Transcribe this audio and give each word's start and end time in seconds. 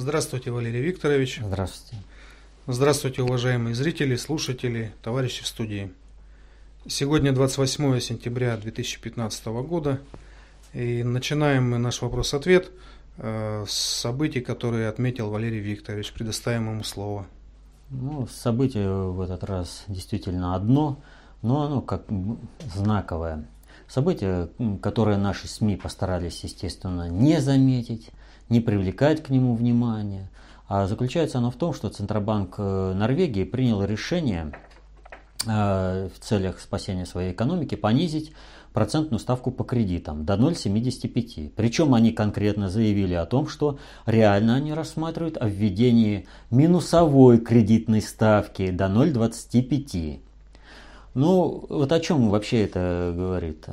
Здравствуйте, 0.00 0.52
Валерий 0.52 0.80
Викторович. 0.80 1.40
Здравствуйте. 1.44 2.00
Здравствуйте, 2.68 3.22
уважаемые 3.22 3.74
зрители, 3.74 4.14
слушатели, 4.14 4.92
товарищи 5.02 5.42
в 5.42 5.48
студии. 5.48 5.92
Сегодня 6.86 7.32
28 7.32 7.98
сентября 7.98 8.56
2015 8.56 9.46
года. 9.46 9.98
И 10.72 11.02
начинаем 11.02 11.70
мы 11.70 11.78
наш 11.78 12.00
вопрос-ответ 12.00 12.70
э, 13.16 13.64
с 13.66 13.72
событий, 13.72 14.40
которые 14.40 14.88
отметил 14.88 15.30
Валерий 15.30 15.58
Викторович. 15.58 16.12
Предоставим 16.12 16.70
ему 16.70 16.84
слово. 16.84 17.26
Ну, 17.90 18.28
событие 18.28 18.88
в 18.88 19.20
этот 19.20 19.42
раз 19.42 19.82
действительно 19.88 20.54
одно, 20.54 21.02
но 21.42 21.62
оно 21.62 21.80
как 21.80 22.04
знаковое. 22.72 23.48
Событие, 23.88 24.48
которое 24.80 25.16
наши 25.16 25.48
СМИ 25.48 25.74
постарались, 25.74 26.44
естественно, 26.44 27.08
не 27.08 27.40
заметить, 27.40 28.12
не 28.48 28.60
привлекать 28.60 29.22
к 29.22 29.30
нему 29.30 29.54
внимания. 29.54 30.30
А 30.68 30.86
заключается 30.86 31.38
оно 31.38 31.50
в 31.50 31.56
том, 31.56 31.72
что 31.72 31.88
Центробанк 31.88 32.56
э, 32.58 32.92
Норвегии 32.94 33.44
принял 33.44 33.82
решение 33.82 34.52
э, 35.46 36.08
в 36.14 36.18
целях 36.20 36.60
спасения 36.60 37.06
своей 37.06 37.32
экономики 37.32 37.74
понизить 37.74 38.32
процентную 38.74 39.18
ставку 39.18 39.50
по 39.50 39.64
кредитам 39.64 40.24
до 40.24 40.34
0,75. 40.34 41.52
Причем 41.56 41.94
они 41.94 42.12
конкретно 42.12 42.68
заявили 42.68 43.14
о 43.14 43.26
том, 43.26 43.48
что 43.48 43.78
реально 44.04 44.56
они 44.56 44.74
рассматривают 44.74 45.38
о 45.38 45.48
введении 45.48 46.28
минусовой 46.50 47.38
кредитной 47.38 48.02
ставки 48.02 48.70
до 48.70 48.84
0,25. 48.84 50.20
Ну, 51.14 51.66
вот 51.68 51.90
о 51.90 52.00
чем 52.00 52.28
вообще 52.28 52.64
это 52.64 53.12
говорит? 53.16 53.64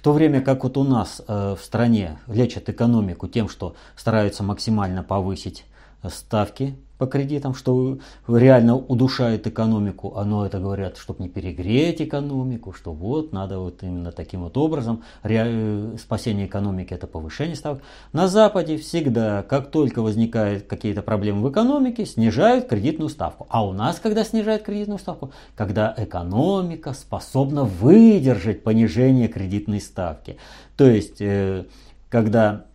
В 0.00 0.02
то 0.02 0.14
время 0.14 0.40
как 0.40 0.64
вот 0.64 0.78
у 0.78 0.82
нас 0.82 1.20
э, 1.28 1.56
в 1.60 1.62
стране 1.62 2.20
лечат 2.26 2.70
экономику 2.70 3.28
тем, 3.28 3.50
что 3.50 3.74
стараются 3.94 4.42
максимально 4.42 5.02
повысить 5.02 5.66
ставки 6.08 6.74
по 7.00 7.06
кредитам, 7.06 7.54
что 7.54 7.98
реально 8.28 8.76
удушает 8.76 9.46
экономику. 9.46 10.18
Оно 10.18 10.44
это 10.44 10.58
говорят, 10.58 10.98
чтобы 10.98 11.22
не 11.22 11.30
перегреть 11.30 12.02
экономику, 12.02 12.74
что 12.74 12.92
вот 12.92 13.32
надо 13.32 13.58
вот 13.58 13.82
именно 13.82 14.12
таким 14.12 14.42
вот 14.42 14.58
образом. 14.58 15.02
Ре... 15.22 15.96
Спасение 15.98 16.46
экономики 16.46 16.92
это 16.92 17.06
повышение 17.06 17.56
ставок. 17.56 17.80
На 18.12 18.28
Западе 18.28 18.76
всегда, 18.76 19.42
как 19.42 19.70
только 19.70 20.02
возникают 20.02 20.64
какие-то 20.64 21.00
проблемы 21.00 21.40
в 21.48 21.50
экономике, 21.50 22.04
снижают 22.04 22.68
кредитную 22.68 23.08
ставку. 23.08 23.46
А 23.48 23.66
у 23.66 23.72
нас, 23.72 23.98
когда 23.98 24.22
снижают 24.22 24.62
кредитную 24.62 24.98
ставку, 24.98 25.32
когда 25.56 25.94
экономика 25.96 26.92
способна 26.92 27.64
выдержать 27.64 28.62
понижение 28.62 29.28
кредитной 29.28 29.80
ставки. 29.80 30.36
То 30.76 30.84
есть, 30.84 31.22
э, 31.22 31.64
когда... 32.10 32.66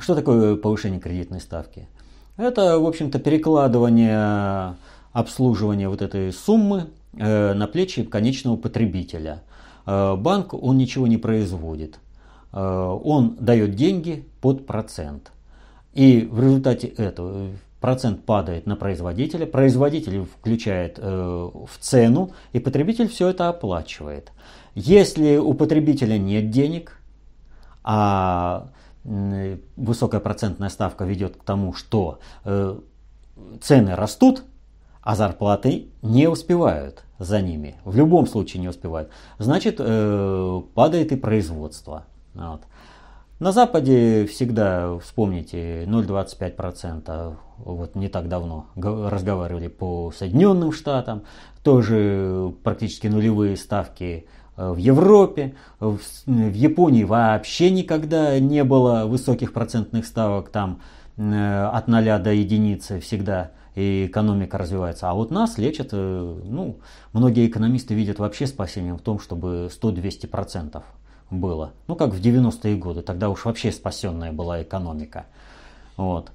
Что 0.00 0.14
такое 0.14 0.56
повышение 0.56 1.00
кредитной 1.00 1.40
ставки? 1.40 1.86
Это, 2.36 2.78
в 2.78 2.86
общем-то, 2.86 3.18
перекладывание 3.18 4.76
обслуживания 5.12 5.88
вот 5.88 6.02
этой 6.02 6.32
суммы 6.32 6.88
э, 7.16 7.54
на 7.54 7.66
плечи 7.66 8.04
конечного 8.04 8.56
потребителя. 8.56 9.42
Э, 9.86 10.16
банк, 10.16 10.52
он 10.52 10.76
ничего 10.76 11.06
не 11.06 11.16
производит. 11.16 11.98
Э, 12.52 12.60
он 13.02 13.36
дает 13.40 13.74
деньги 13.74 14.26
под 14.42 14.66
процент. 14.66 15.32
И 15.94 16.28
в 16.30 16.42
результате 16.42 16.88
этого 16.88 17.52
процент 17.80 18.24
падает 18.24 18.66
на 18.66 18.76
производителя, 18.76 19.46
производитель 19.46 20.24
включает 20.24 20.98
в 20.98 21.68
цену, 21.80 22.32
и 22.52 22.58
потребитель 22.58 23.08
все 23.08 23.28
это 23.28 23.48
оплачивает. 23.48 24.30
Если 24.74 25.38
у 25.38 25.54
потребителя 25.54 26.18
нет 26.18 26.50
денег, 26.50 27.00
а 27.82 28.68
высокая 29.76 30.20
процентная 30.20 30.68
ставка 30.68 31.04
ведет 31.04 31.36
к 31.36 31.44
тому, 31.44 31.72
что 31.72 32.18
э, 32.44 32.78
цены 33.60 33.94
растут, 33.94 34.42
а 35.00 35.14
зарплаты 35.14 35.88
не 36.02 36.28
успевают 36.28 37.04
за 37.18 37.40
ними. 37.40 37.76
В 37.84 37.96
любом 37.96 38.26
случае 38.26 38.60
не 38.60 38.68
успевают. 38.68 39.10
Значит, 39.38 39.76
э, 39.78 40.62
падает 40.74 41.12
и 41.12 41.16
производство. 41.16 42.06
Вот. 42.34 42.62
На 43.38 43.52
Западе 43.52 44.26
всегда, 44.26 44.98
вспомните, 44.98 45.84
0,25%, 45.84 47.36
вот 47.58 47.94
не 47.94 48.08
так 48.08 48.28
давно 48.28 48.66
разговаривали 48.74 49.68
по 49.68 50.10
Соединенным 50.10 50.72
Штатам, 50.72 51.22
тоже 51.62 52.54
практически 52.64 53.06
нулевые 53.08 53.56
ставки 53.56 54.26
Э, 54.26 54.35
в 54.56 54.76
Европе, 54.76 55.54
в, 55.80 55.98
в 56.26 56.52
Японии 56.54 57.04
вообще 57.04 57.70
никогда 57.70 58.38
не 58.38 58.64
было 58.64 59.04
высоких 59.06 59.52
процентных 59.52 60.06
ставок, 60.06 60.48
там 60.48 60.80
э, 61.16 61.64
от 61.72 61.88
0 61.88 62.18
до 62.18 62.32
единицы 62.32 63.00
всегда 63.00 63.52
и 63.74 64.06
экономика 64.06 64.56
развивается. 64.56 65.10
А 65.10 65.14
вот 65.14 65.30
нас 65.30 65.58
лечат, 65.58 65.90
э, 65.92 66.40
ну, 66.44 66.78
многие 67.12 67.46
экономисты 67.46 67.94
видят 67.94 68.18
вообще 68.18 68.46
спасением 68.46 68.96
в 68.96 69.02
том, 69.02 69.20
чтобы 69.20 69.68
100-200% 69.70 70.82
было. 71.30 71.72
Ну, 71.86 71.94
как 71.94 72.10
в 72.12 72.20
90-е 72.20 72.76
годы, 72.76 73.02
тогда 73.02 73.28
уж 73.28 73.44
вообще 73.44 73.70
спасенная 73.70 74.32
была 74.32 74.62
экономика. 74.62 75.26
Вот. 75.96 76.32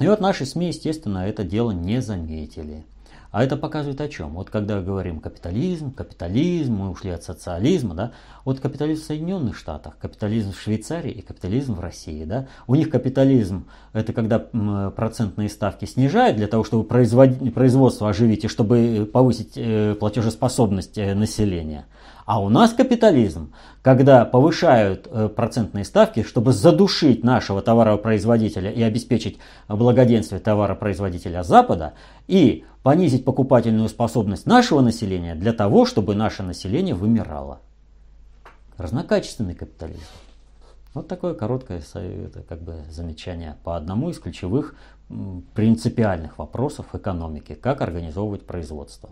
И 0.00 0.06
вот 0.06 0.20
наши 0.20 0.44
СМИ, 0.44 0.68
естественно, 0.68 1.18
это 1.18 1.44
дело 1.44 1.70
не 1.70 2.02
заметили. 2.02 2.84
А 3.30 3.44
это 3.44 3.56
показывает 3.56 4.00
о 4.00 4.08
чем? 4.08 4.30
Вот 4.34 4.48
когда 4.48 4.80
говорим 4.80 5.20
капитализм, 5.20 5.92
капитализм, 5.92 6.74
мы 6.74 6.90
ушли 6.90 7.10
от 7.10 7.22
социализма, 7.22 7.94
да, 7.94 8.12
вот 8.44 8.60
капитализм 8.60 9.02
в 9.02 9.06
Соединенных 9.06 9.56
Штатах, 9.56 9.98
капитализм 9.98 10.52
в 10.52 10.60
Швейцарии 10.60 11.10
и 11.10 11.20
капитализм 11.20 11.74
в 11.74 11.80
России, 11.80 12.24
да, 12.24 12.46
у 12.66 12.74
них 12.74 12.88
капитализм 12.88 13.66
это 13.92 14.14
когда 14.14 14.38
процентные 14.38 15.50
ставки 15.50 15.84
снижают 15.84 16.38
для 16.38 16.46
того, 16.46 16.64
чтобы 16.64 16.84
производство 16.84 18.08
оживить 18.08 18.44
и 18.44 18.48
чтобы 18.48 19.08
повысить 19.12 19.52
э, 19.56 19.94
платежеспособность 19.94 20.96
э, 20.96 21.14
населения. 21.14 21.84
А 22.28 22.42
у 22.42 22.50
нас 22.50 22.74
капитализм, 22.74 23.54
когда 23.80 24.26
повышают 24.26 25.08
э, 25.10 25.30
процентные 25.30 25.86
ставки, 25.86 26.22
чтобы 26.22 26.52
задушить 26.52 27.24
нашего 27.24 27.62
товаропроизводителя 27.62 28.70
и 28.70 28.82
обеспечить 28.82 29.38
благоденствие 29.66 30.38
товаропроизводителя 30.38 31.42
Запада, 31.42 31.94
и 32.26 32.66
понизить 32.82 33.24
покупательную 33.24 33.88
способность 33.88 34.44
нашего 34.44 34.82
населения 34.82 35.34
для 35.36 35.54
того, 35.54 35.86
чтобы 35.86 36.14
наше 36.14 36.42
население 36.42 36.94
вымирало. 36.94 37.60
Разнокачественный 38.76 39.54
капитализм. 39.54 40.02
Вот 40.92 41.08
такое 41.08 41.32
короткое 41.32 41.80
это 41.94 42.42
как 42.46 42.60
бы 42.60 42.84
замечание 42.90 43.56
по 43.64 43.74
одному 43.74 44.10
из 44.10 44.18
ключевых 44.18 44.74
принципиальных 45.54 46.36
вопросов 46.36 46.94
экономики. 46.94 47.54
Как 47.54 47.80
организовывать 47.80 48.44
производство. 48.44 49.08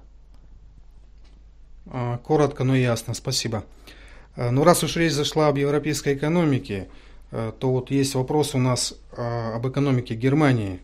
А, 1.89 2.19
коротко, 2.19 2.65
но 2.65 2.75
ясно, 2.77 3.15
спасибо. 3.15 3.65
А, 4.37 4.51
ну, 4.51 4.65
раз 4.65 4.83
уж 4.83 4.97
речь 4.97 5.13
зашла 5.13 5.49
об 5.49 5.57
европейской 5.57 6.15
экономике, 6.15 6.89
а, 7.31 7.53
то 7.53 7.71
вот 7.71 7.91
есть 7.91 8.15
вопрос 8.15 8.55
у 8.55 8.59
нас 8.59 8.95
об 9.17 9.67
экономике 9.67 10.15
Германии. 10.15 10.81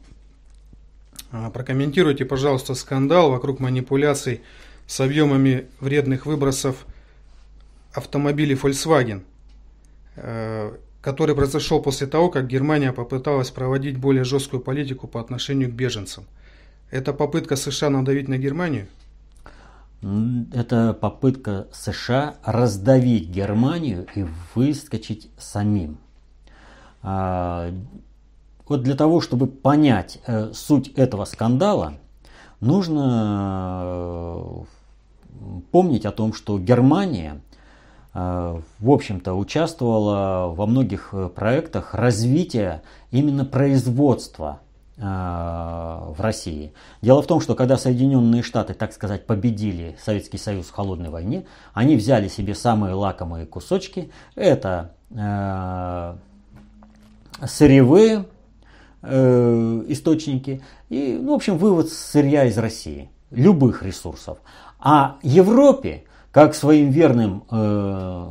Прокомментируйте, 1.54 2.24
пожалуйста, 2.24 2.74
скандал 2.74 3.30
вокруг 3.30 3.58
манипуляций 3.58 4.42
с 4.86 5.00
объемами 5.00 5.66
вредных 5.80 6.26
выбросов 6.26 6.86
автомобилей 7.94 8.54
Volkswagen, 8.54 9.22
который 11.00 11.34
произошел 11.34 11.80
после 11.80 12.06
того, 12.06 12.28
как 12.28 12.48
Германия 12.48 12.92
попыталась 12.92 13.50
проводить 13.50 13.96
более 13.96 14.24
жесткую 14.24 14.60
политику 14.60 15.06
по 15.06 15.20
отношению 15.20 15.70
к 15.70 15.72
беженцам. 15.72 16.26
Это 16.90 17.14
попытка 17.14 17.56
США 17.56 17.88
надавить 17.88 18.28
на 18.28 18.36
Германию? 18.36 18.86
Это 20.02 20.94
попытка 20.94 21.68
США 21.72 22.34
раздавить 22.44 23.28
Германию 23.28 24.06
и 24.16 24.26
выскочить 24.54 25.30
самим. 25.38 25.98
А, 27.02 27.72
вот 28.66 28.82
для 28.82 28.96
того, 28.96 29.20
чтобы 29.20 29.46
понять 29.46 30.18
э, 30.26 30.50
суть 30.54 30.88
этого 30.94 31.24
скандала, 31.24 31.98
нужно 32.60 33.82
э, 33.84 34.62
помнить 35.70 36.06
о 36.06 36.10
том, 36.10 36.32
что 36.32 36.58
Германия, 36.58 37.42
э, 38.14 38.60
в 38.78 38.90
общем-то, 38.90 39.34
участвовала 39.34 40.52
во 40.52 40.66
многих 40.66 41.14
проектах 41.36 41.94
развития 41.94 42.82
именно 43.10 43.44
производства 43.44 44.61
в 44.96 46.16
России. 46.18 46.74
Дело 47.00 47.22
в 47.22 47.26
том, 47.26 47.40
что 47.40 47.54
когда 47.54 47.78
Соединенные 47.78 48.42
Штаты, 48.42 48.74
так 48.74 48.92
сказать, 48.92 49.26
победили 49.26 49.96
Советский 49.98 50.36
Союз 50.36 50.66
в 50.66 50.72
холодной 50.72 51.08
войне, 51.08 51.46
они 51.72 51.96
взяли 51.96 52.28
себе 52.28 52.54
самые 52.54 52.92
лакомые 52.92 53.46
кусочки. 53.46 54.12
Это 54.34 54.94
э, 55.10 56.14
сырьевые 57.46 58.26
э, 59.02 59.84
источники 59.88 60.62
и, 60.88 61.18
ну, 61.20 61.32
в 61.32 61.36
общем, 61.36 61.58
вывод 61.58 61.88
сырья 61.90 62.44
из 62.44 62.58
России, 62.58 63.10
любых 63.30 63.82
ресурсов. 63.82 64.38
А 64.78 65.16
Европе, 65.22 66.04
как 66.32 66.54
своим 66.54 66.90
верным 66.90 67.44
э, 67.50 68.30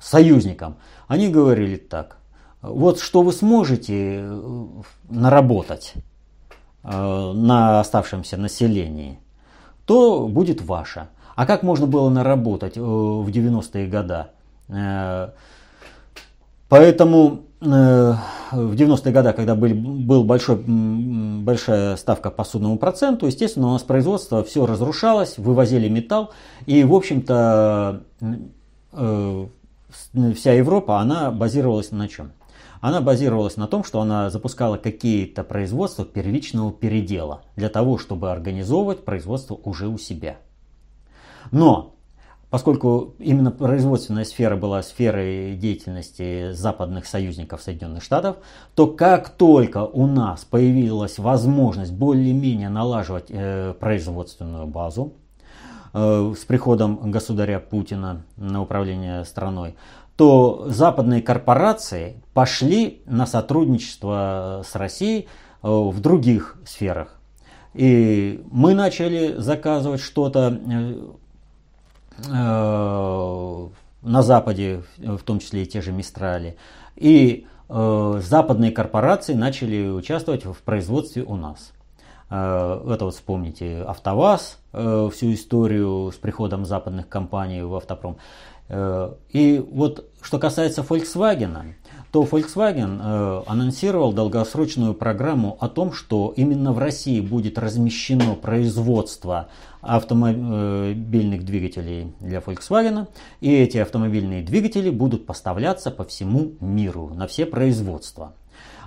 союзникам, 0.00 0.76
они 1.06 1.28
говорили 1.28 1.76
так, 1.76 2.17
вот 2.62 3.00
что 3.00 3.22
вы 3.22 3.32
сможете 3.32 4.20
э, 4.20 4.66
наработать 5.08 5.94
э, 6.82 7.32
на 7.32 7.80
оставшемся 7.80 8.36
населении, 8.36 9.20
то 9.86 10.26
будет 10.26 10.60
ваше. 10.62 11.08
А 11.36 11.46
как 11.46 11.62
можно 11.62 11.86
было 11.86 12.10
наработать 12.10 12.76
э, 12.76 12.80
в 12.80 13.28
90-е 13.28 13.86
годы? 13.86 14.26
Поэтому 16.68 17.44
в 17.60 17.64
90-е 18.52 19.12
годы, 19.12 19.32
когда 19.32 19.54
был, 19.54 19.70
был 19.72 20.24
большой, 20.24 20.56
большая 20.58 21.96
ставка 21.96 22.30
по 22.30 22.44
судному 22.44 22.76
проценту, 22.76 23.26
естественно, 23.26 23.68
у 23.68 23.70
нас 23.70 23.82
производство 23.82 24.44
все 24.44 24.66
разрушалось, 24.66 25.38
вывозили 25.38 25.88
металл, 25.88 26.32
и, 26.66 26.84
в 26.84 26.92
общем-то, 26.92 28.02
вся 28.92 30.52
Европа, 30.52 30.98
она 30.98 31.30
базировалась 31.30 31.90
на 31.90 32.08
чем? 32.08 32.32
Она 32.80 33.00
базировалась 33.00 33.56
на 33.56 33.66
том, 33.66 33.84
что 33.84 34.00
она 34.00 34.30
запускала 34.30 34.76
какие-то 34.76 35.42
производства 35.44 36.04
первичного 36.04 36.72
передела 36.72 37.42
для 37.56 37.68
того, 37.68 37.98
чтобы 37.98 38.30
организовывать 38.30 39.04
производство 39.04 39.54
уже 39.54 39.88
у 39.88 39.98
себя. 39.98 40.36
Но 41.50 41.94
поскольку 42.50 43.14
именно 43.18 43.50
производственная 43.50 44.24
сфера 44.24 44.56
была 44.56 44.82
сферой 44.82 45.56
деятельности 45.56 46.52
западных 46.52 47.06
союзников 47.06 47.62
Соединенных 47.62 48.02
Штатов, 48.02 48.36
то 48.74 48.86
как 48.86 49.30
только 49.30 49.84
у 49.84 50.06
нас 50.06 50.44
появилась 50.44 51.18
возможность 51.18 51.92
более-менее 51.92 52.68
налаживать 52.68 53.26
э, 53.28 53.74
производственную 53.78 54.66
базу, 54.66 55.14
э, 55.92 56.34
с 56.38 56.44
приходом 56.44 57.10
государя 57.10 57.58
Путина 57.58 58.22
на 58.36 58.62
управление 58.62 59.24
страной, 59.24 59.74
то 60.18 60.64
западные 60.66 61.22
корпорации 61.22 62.20
пошли 62.34 63.02
на 63.06 63.24
сотрудничество 63.24 64.64
с 64.68 64.74
Россией 64.74 65.28
э, 65.62 65.68
в 65.68 66.00
других 66.00 66.56
сферах. 66.66 67.20
И 67.72 68.42
мы 68.50 68.74
начали 68.74 69.36
заказывать 69.36 70.00
что-то 70.00 70.58
э, 70.66 70.94
э, 72.26 73.68
на 74.02 74.22
Западе, 74.22 74.82
в 74.96 75.22
том 75.22 75.38
числе 75.38 75.62
и 75.62 75.66
те 75.66 75.80
же 75.80 75.92
Мистрали. 75.92 76.56
И 76.96 77.46
западные 77.68 78.72
корпорации 78.72 79.34
начали 79.34 79.88
участвовать 79.88 80.46
в 80.46 80.56
производстве 80.64 81.22
у 81.22 81.36
нас. 81.36 81.72
Это 82.30 82.98
вот 83.00 83.14
вспомните 83.14 83.82
АвтоВАЗ, 83.82 84.58
всю 84.72 85.34
историю 85.34 86.10
с 86.10 86.16
приходом 86.16 86.64
западных 86.64 87.10
компаний 87.10 87.60
в 87.60 87.74
автопром. 87.74 88.16
Э, 88.68 89.14
и 89.30 89.64
вот 89.70 90.10
что 90.20 90.38
касается 90.38 90.82
Volkswagen, 90.82 91.74
то 92.12 92.22
Volkswagen 92.24 93.00
э, 93.00 93.42
анонсировал 93.46 94.12
долгосрочную 94.12 94.94
программу 94.94 95.56
о 95.60 95.68
том, 95.68 95.92
что 95.92 96.32
именно 96.36 96.72
в 96.72 96.78
России 96.78 97.20
будет 97.20 97.58
размещено 97.58 98.34
производство 98.34 99.48
автомобильных 99.80 101.44
двигателей 101.44 102.12
для 102.20 102.40
Volkswagen, 102.40 103.06
и 103.40 103.54
эти 103.54 103.78
автомобильные 103.78 104.42
двигатели 104.42 104.90
будут 104.90 105.26
поставляться 105.26 105.90
по 105.90 106.04
всему 106.04 106.52
миру 106.60 107.12
на 107.14 107.26
все 107.26 107.46
производства. 107.46 108.34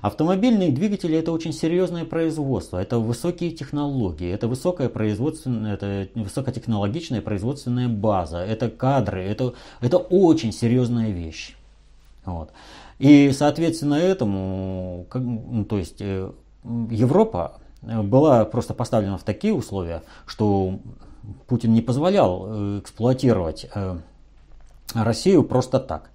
Автомобильные 0.01 0.71
двигатели 0.71 1.15
это 1.15 1.31
очень 1.31 1.53
серьезное 1.53 2.06
производство, 2.06 2.80
это 2.80 2.98
высокие 2.98 3.51
технологии, 3.51 4.31
это 4.31 4.48
высокая 4.48 4.89
производственная, 4.89 5.75
это 5.75 6.07
высокотехнологичная 6.15 7.21
производственная 7.21 7.88
база, 7.88 8.39
это 8.39 8.71
кадры, 8.71 9.24
это, 9.24 9.53
это 9.80 9.98
очень 9.98 10.51
серьезная 10.51 11.12
вещь. 11.12 11.56
Вот. 12.25 12.51
И 12.98 13.31
соответственно 13.31 13.95
этому, 13.95 15.06
ну, 15.13 15.65
то 15.65 15.77
есть 15.77 16.01
э, 16.01 16.31
Европа 16.63 17.59
была 17.81 18.45
просто 18.45 18.74
поставлена 18.74 19.18
в 19.18 19.24
такие 19.24 19.54
условия, 19.54 20.04
что 20.25 20.80
Путин 21.47 21.74
не 21.74 21.81
позволял 21.81 22.45
э, 22.47 22.80
эксплуатировать 22.80 23.68
э, 23.74 23.97
Россию 24.94 25.44
просто 25.44 25.80
так 25.80 26.11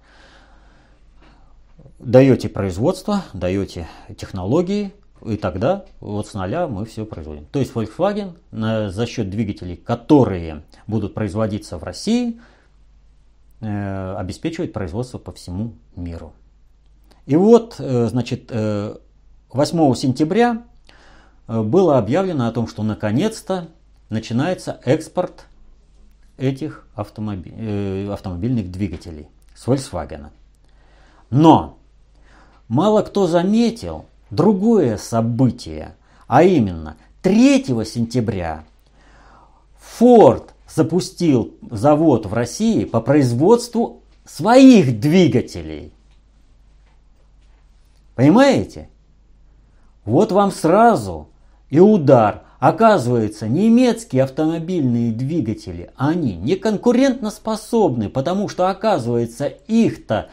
даете 1.99 2.49
производство, 2.49 3.23
даете 3.33 3.87
технологии, 4.17 4.93
и 5.25 5.35
тогда 5.35 5.85
вот 5.99 6.27
с 6.27 6.33
нуля 6.33 6.67
мы 6.67 6.85
все 6.85 7.05
производим. 7.05 7.45
То 7.45 7.59
есть 7.59 7.73
Volkswagen 7.73 8.37
на, 8.51 8.89
за 8.91 9.05
счет 9.05 9.29
двигателей, 9.29 9.75
которые 9.75 10.63
будут 10.85 11.13
производиться 11.13 11.77
в 11.77 11.83
России, 11.83 12.39
э, 13.61 14.15
обеспечивает 14.15 14.73
производство 14.73 15.17
по 15.17 15.31
всему 15.31 15.73
миру. 15.95 16.33
И 17.25 17.35
вот, 17.35 17.75
э, 17.79 18.07
значит, 18.07 18.49
э, 18.49 18.95
8 19.51 19.95
сентября 19.95 20.63
э, 21.47 21.61
было 21.61 21.97
объявлено 21.97 22.47
о 22.47 22.51
том, 22.51 22.67
что 22.67 22.83
наконец-то 22.83 23.69
начинается 24.09 24.79
экспорт 24.85 25.45
этих 26.37 26.87
автомоби- 26.95 27.53
э, 27.57 28.13
автомобильных 28.13 28.71
двигателей 28.71 29.27
с 29.55 29.67
Volkswagen. 29.67 30.27
Но 31.29 31.77
мало 32.67 33.01
кто 33.01 33.27
заметил 33.27 34.05
другое 34.29 34.97
событие, 34.97 35.95
а 36.27 36.43
именно 36.43 36.97
3 37.21 37.63
сентября 37.85 38.63
Ford 39.99 40.49
запустил 40.73 41.55
завод 41.71 42.25
в 42.25 42.33
России 42.33 42.83
по 42.85 43.01
производству 43.01 44.01
своих 44.25 44.99
двигателей. 44.99 45.91
Понимаете? 48.15 48.89
Вот 50.05 50.31
вам 50.31 50.51
сразу 50.51 51.29
и 51.69 51.79
удар. 51.79 52.43
Оказывается, 52.59 53.47
немецкие 53.47 54.23
автомобильные 54.23 55.11
двигатели, 55.11 55.91
они 55.95 56.33
не 56.33 56.55
конкурентно 56.55 57.29
способны, 57.29 58.09
потому 58.09 58.49
что, 58.49 58.67
оказывается, 58.67 59.45
их-то 59.45 60.29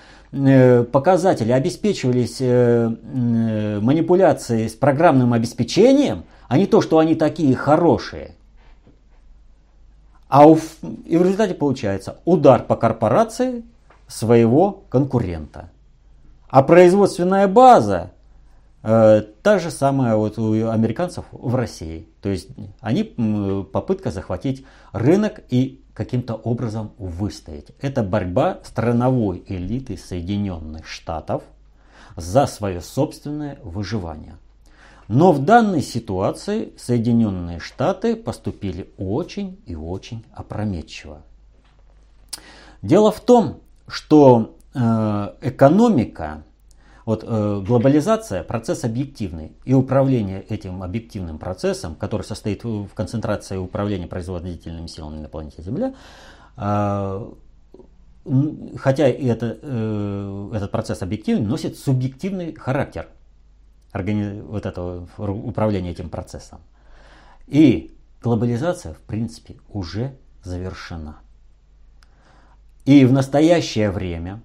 показатели 0.91 1.53
обеспечивались 1.53 2.41
э, 2.41 2.45
э, 2.91 3.81
манипуляцией 3.81 4.69
с 4.69 4.75
программным 4.75 5.33
обеспечением, 5.33 6.25
а 6.49 6.59
не 6.59 6.67
то, 6.67 6.81
что 6.81 6.99
они 6.99 7.15
такие 7.15 7.55
хорошие. 7.55 8.35
А 10.29 10.49
у, 10.49 10.59
и 11.05 11.17
в 11.17 11.23
результате 11.23 11.55
получается 11.55 12.19
удар 12.25 12.65
по 12.65 12.75
корпорации 12.75 13.65
своего 14.09 14.85
конкурента. 14.89 15.71
А 16.49 16.63
производственная 16.63 17.47
база 17.47 18.11
э, 18.83 19.23
та 19.43 19.59
же 19.59 19.71
самая 19.71 20.17
вот 20.17 20.39
у 20.39 20.69
американцев 20.69 21.27
в 21.31 21.55
России. 21.55 22.09
То 22.21 22.29
есть 22.29 22.49
они 22.81 23.05
попытка 23.73 24.11
захватить 24.11 24.67
рынок 24.93 25.41
и 25.51 25.84
каким-то 25.95 26.35
образом 26.35 26.93
выстоять. 26.99 27.69
Это 27.81 28.03
борьба 28.03 28.59
страновой 28.65 29.45
элиты 29.47 29.97
Соединенных 29.97 30.87
Штатов 30.87 31.45
за 32.17 32.47
свое 32.47 32.81
собственное 32.81 33.59
выживание. 33.63 34.37
Но 35.07 35.33
в 35.33 35.45
данной 35.45 35.83
ситуации 35.83 36.73
Соединенные 36.77 37.61
Штаты 37.61 38.17
поступили 38.17 38.91
очень 38.97 39.61
и 39.67 39.75
очень 39.75 40.25
опрометчиво. 40.33 41.23
Дело 42.83 43.13
в 43.13 43.21
том, 43.21 43.61
что 43.87 44.57
э, 44.75 44.79
экономика 45.43 46.43
вот 47.05 47.25
э, 47.27 47.63
глобализация– 47.67 48.43
процесс 48.45 48.85
объективный, 48.85 49.53
и 49.65 49.75
управление 49.75 50.43
этим 50.43 50.83
объективным 50.83 51.39
процессом, 51.39 51.95
который 51.95 52.23
состоит 52.23 52.65
в 52.65 52.89
концентрации 52.95 53.57
управления 53.57 54.07
производительными 54.07 54.87
силами 54.87 55.19
на 55.21 55.29
планете 55.29 55.63
Земля, 55.63 55.95
э, 56.57 57.33
хотя 58.79 59.09
и 59.09 59.27
это, 59.27 59.59
э, 59.61 60.51
этот 60.55 60.71
процесс 60.71 61.03
объективный, 61.03 61.47
носит 61.47 61.79
субъективный 61.79 62.55
характер 62.55 63.09
органи- 63.93 64.41
вот 64.41 64.65
этого 64.65 65.07
управления 65.19 65.91
этим 65.91 66.09
процессом. 66.09 66.61
И 67.47 67.95
глобализация, 68.23 68.95
в 68.95 68.99
принципе, 69.01 69.57
уже 69.69 70.17
завершена. 70.43 71.17
И 72.87 73.05
в 73.05 73.13
настоящее 73.13 73.91
время 73.91 74.41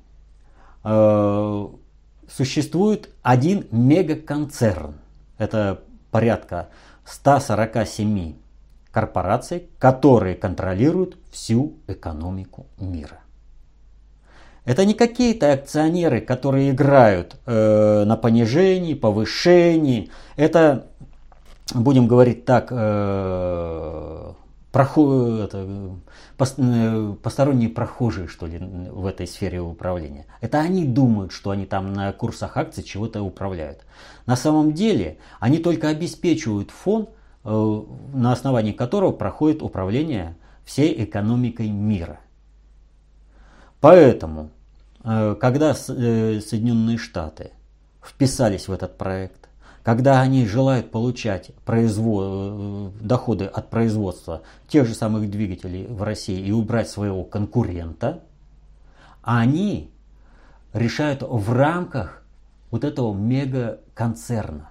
э, 0.83 1.67
существует 2.29 3.09
один 3.21 3.67
мегаконцерн. 3.71 4.95
Это 5.37 5.81
порядка 6.11 6.69
147 7.05 8.35
корпораций, 8.91 9.69
которые 9.79 10.35
контролируют 10.35 11.17
всю 11.31 11.73
экономику 11.87 12.67
мира. 12.79 13.19
Это 14.65 14.85
не 14.85 14.93
какие-то 14.93 15.53
акционеры, 15.53 16.21
которые 16.21 16.71
играют 16.71 17.37
э, 17.45 18.03
на 18.05 18.15
понижении, 18.17 18.93
повышении. 18.93 20.11
Это, 20.35 20.87
будем 21.73 22.07
говорить 22.07 22.45
так, 22.45 22.67
э, 22.69 24.33
проход, 24.71 25.41
это, 25.45 25.95
посторонние 26.37 27.69
прохожие, 27.69 28.27
что 28.27 28.45
ли, 28.45 28.59
в 28.59 29.05
этой 29.05 29.27
сфере 29.27 29.61
управления. 29.61 30.25
Это 30.41 30.59
они 30.59 30.85
думают, 30.85 31.31
что 31.31 31.49
они 31.49 31.65
там 31.65 31.93
на 31.93 32.11
курсах 32.11 32.57
акций 32.57 32.83
чего-то 32.83 33.21
управляют. 33.21 33.85
На 34.25 34.35
самом 34.35 34.73
деле 34.73 35.17
они 35.39 35.57
только 35.57 35.89
обеспечивают 35.89 36.71
фон, 36.71 37.09
э, 37.43 37.83
на 38.13 38.31
основании 38.31 38.71
которого 38.71 39.11
проходит 39.11 39.61
управление 39.61 40.35
всей 40.65 41.03
экономикой 41.03 41.69
мира. 41.69 42.19
Поэтому, 43.81 44.51
э, 45.03 45.35
когда 45.39 45.71
э, 45.71 46.41
Соединенные 46.41 46.97
Штаты 46.97 47.51
вписались 48.03 48.67
в 48.67 48.71
этот 48.71 48.97
проект, 48.97 49.48
когда 49.89 50.21
они 50.21 50.45
желают 50.45 50.91
получать 50.91 51.49
производ... 51.65 52.23
Э, 52.23 52.89
доходы 53.01 53.45
от 53.45 53.71
производства 53.71 54.43
тех 54.67 54.85
же 54.85 54.93
самых 54.93 55.31
двигателей 55.31 55.87
в 55.87 56.03
России 56.03 56.39
и 56.39 56.51
убрать 56.51 56.87
своего 56.87 57.23
конкурента, 57.23 58.21
они 59.23 59.91
решают 60.73 61.23
в 61.23 61.51
рамках 61.51 62.23
вот 62.69 62.83
этого 62.83 63.15
мегаконцерна. 63.15 64.69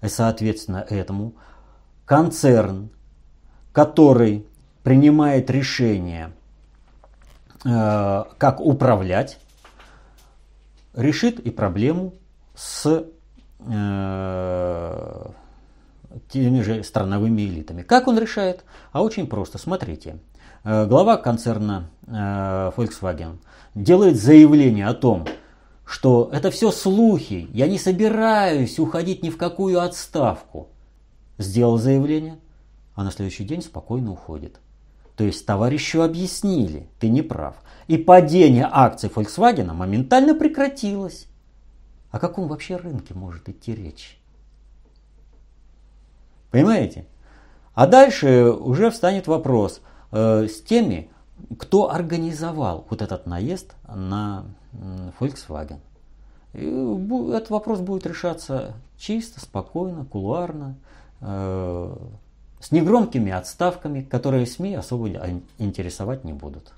И 0.00 0.08
соответственно 0.08 0.78
этому 0.78 1.34
концерн, 2.06 2.88
который 3.74 4.46
принимает 4.82 5.50
решение, 5.50 6.32
э, 7.66 8.24
как 8.38 8.60
управлять, 8.62 9.38
решит 10.94 11.38
и 11.38 11.50
проблему 11.50 12.14
с 12.54 13.04
Э, 13.60 15.30
теми 16.28 16.60
же 16.60 16.82
страновыми 16.82 17.42
элитами. 17.42 17.82
Как 17.82 18.08
он 18.08 18.18
решает? 18.18 18.64
А 18.92 19.02
очень 19.02 19.26
просто. 19.26 19.58
Смотрите. 19.58 20.18
Э, 20.64 20.86
глава 20.86 21.16
концерна 21.16 21.90
э, 22.06 22.70
Volkswagen 22.76 23.38
делает 23.74 24.16
заявление 24.16 24.86
о 24.86 24.94
том, 24.94 25.26
что 25.84 26.28
это 26.32 26.50
все 26.50 26.70
слухи, 26.70 27.48
я 27.52 27.66
не 27.66 27.78
собираюсь 27.78 28.78
уходить 28.78 29.22
ни 29.22 29.30
в 29.30 29.38
какую 29.38 29.80
отставку. 29.80 30.68
Сделал 31.38 31.78
заявление, 31.78 32.38
а 32.94 33.04
на 33.04 33.10
следующий 33.10 33.44
день 33.44 33.62
спокойно 33.62 34.12
уходит. 34.12 34.60
То 35.16 35.24
есть 35.24 35.46
товарищу 35.46 36.02
объяснили, 36.02 36.88
ты 37.00 37.08
не 37.08 37.22
прав. 37.22 37.56
И 37.86 37.96
падение 37.96 38.68
акций 38.70 39.08
Volkswagen 39.08 39.72
моментально 39.72 40.34
прекратилось. 40.34 41.26
О 42.10 42.18
каком 42.18 42.48
вообще 42.48 42.76
рынке 42.76 43.14
может 43.14 43.48
идти 43.48 43.74
речь? 43.74 44.18
Понимаете? 46.50 47.06
А 47.74 47.86
дальше 47.86 48.50
уже 48.50 48.90
встанет 48.90 49.26
вопрос 49.26 49.80
э, 50.10 50.46
с 50.48 50.62
теми, 50.62 51.10
кто 51.58 51.92
организовал 51.92 52.86
вот 52.90 53.02
этот 53.02 53.26
наезд 53.26 53.74
на 53.86 54.46
Volkswagen. 55.20 55.78
И 56.54 56.64
этот 57.30 57.50
вопрос 57.50 57.80
будет 57.80 58.06
решаться 58.06 58.74
чисто, 58.96 59.40
спокойно, 59.40 60.04
кулуарно, 60.04 60.76
э, 61.20 61.96
с 62.60 62.72
негромкими 62.72 63.30
отставками, 63.30 64.00
которые 64.00 64.46
СМИ 64.46 64.74
особо 64.74 65.08
интересовать 65.58 66.24
не 66.24 66.32
будут. 66.32 66.72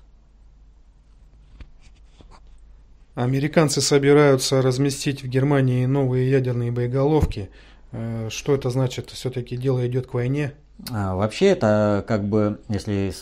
Американцы 3.15 3.81
собираются 3.81 4.61
разместить 4.61 5.21
в 5.21 5.27
Германии 5.27 5.85
новые 5.85 6.31
ядерные 6.31 6.71
боеголовки. 6.71 7.49
Э, 7.91 8.29
что 8.29 8.55
это 8.55 8.69
значит? 8.69 9.09
Все-таки 9.09 9.57
дело 9.57 9.85
идет 9.85 10.07
к 10.07 10.13
войне? 10.13 10.53
А, 10.89 11.15
вообще 11.15 11.47
это 11.47 12.05
как 12.07 12.23
бы, 12.23 12.61
если 12.69 13.13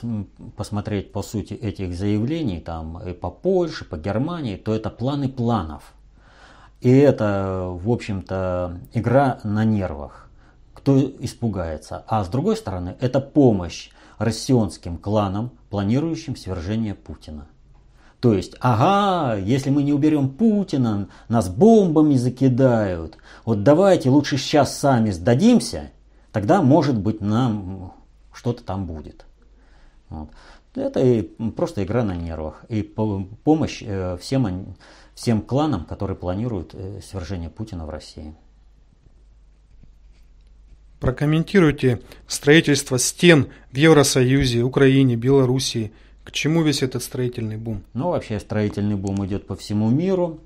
посмотреть 0.56 1.12
по 1.12 1.24
сути 1.24 1.54
этих 1.56 1.96
заявлений, 1.96 2.60
там 2.60 3.02
и 3.02 3.14
по 3.14 3.32
Польше, 3.32 3.84
по 3.84 3.98
Германии, 3.98 4.58
то 4.58 4.76
это 4.76 4.92
планы 4.92 5.28
планов. 5.28 5.94
И 6.82 6.90
это, 6.90 7.68
в 7.70 7.90
общем-то, 7.90 8.80
игра 8.94 9.40
на 9.44 9.66
нервах. 9.66 10.30
Кто 10.74 11.00
испугается. 11.20 12.06
А 12.08 12.24
с 12.24 12.30
другой 12.30 12.56
стороны, 12.56 12.96
это 13.02 13.20
помощь 13.20 13.90
россионским 14.20 14.98
кланам, 14.98 15.52
планирующим 15.70 16.36
свержение 16.36 16.94
Путина. 16.94 17.48
То 18.20 18.34
есть, 18.34 18.56
ага, 18.60 19.38
если 19.38 19.70
мы 19.70 19.82
не 19.84 19.94
уберем 19.94 20.30
Путина, 20.30 21.08
нас 21.30 21.48
бомбами 21.48 22.16
закидают. 22.16 23.18
Вот 23.46 23.64
давайте 23.64 24.10
лучше 24.10 24.38
сейчас 24.38 24.78
сами 24.78 25.12
сдадимся, 25.12 25.92
тогда, 26.34 26.62
может 26.62 26.98
быть, 26.98 27.22
нам 27.22 27.94
что-то 28.34 28.64
там 28.64 28.86
будет. 28.86 29.26
Вот. 30.10 30.30
Это 30.76 31.26
просто 31.56 31.84
игра 31.84 32.04
на 32.04 32.16
нервах 32.16 32.66
и 32.68 32.84
помощь 32.84 33.82
э, 33.86 34.18
всем, 34.20 34.76
всем 35.16 35.42
кланам, 35.42 35.86
которые 35.86 36.18
планируют 36.18 36.72
э, 36.74 37.00
свержение 37.02 37.50
Путина 37.50 37.86
в 37.86 37.90
России. 37.90 38.36
Прокомментируйте 41.00 42.02
строительство 42.28 43.00
стен 43.00 43.48
в 43.72 43.78
Евросоюзе, 43.78 44.62
Украине, 44.64 45.16
Белоруссии– 45.16 45.94
к 46.24 46.32
чему 46.32 46.64
весь 46.64 46.84
этот 46.84 47.04
строительный 47.04 47.58
бум? 47.58 47.84
Ну, 47.94 48.10
вообще 48.10 48.40
строительный 48.40 48.96
бум 48.96 49.26
идет 49.26 49.48
по 49.48 49.56
всему 49.56 49.90
миру. 49.90 50.40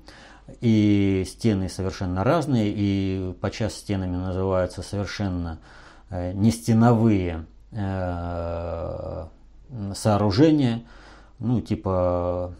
И 0.60 1.24
стены 1.26 1.70
совершенно 1.70 2.22
разные, 2.22 2.70
и 2.74 3.34
подчас 3.40 3.74
стенами 3.74 4.16
называются 4.16 4.82
совершенно 4.82 5.58
э, 6.10 6.32
не 6.34 6.50
стеновые 6.50 7.46
э, 7.72 9.26
сооружения, 9.94 10.82
ну, 11.38 11.62
типа 11.62 12.52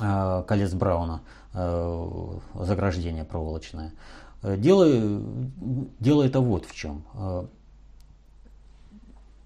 э, 0.00 0.44
колец 0.48 0.72
Брауна, 0.72 1.20
заграждение 1.52 3.24
проволочное. 3.24 3.92
Дело, 4.42 4.86
дело 5.98 6.22
это 6.22 6.40
вот 6.40 6.64
в 6.64 6.74
чем. 6.74 7.04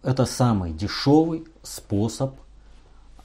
Это 0.02 0.26
самый 0.26 0.72
дешевый 0.72 1.46
способ 1.62 2.34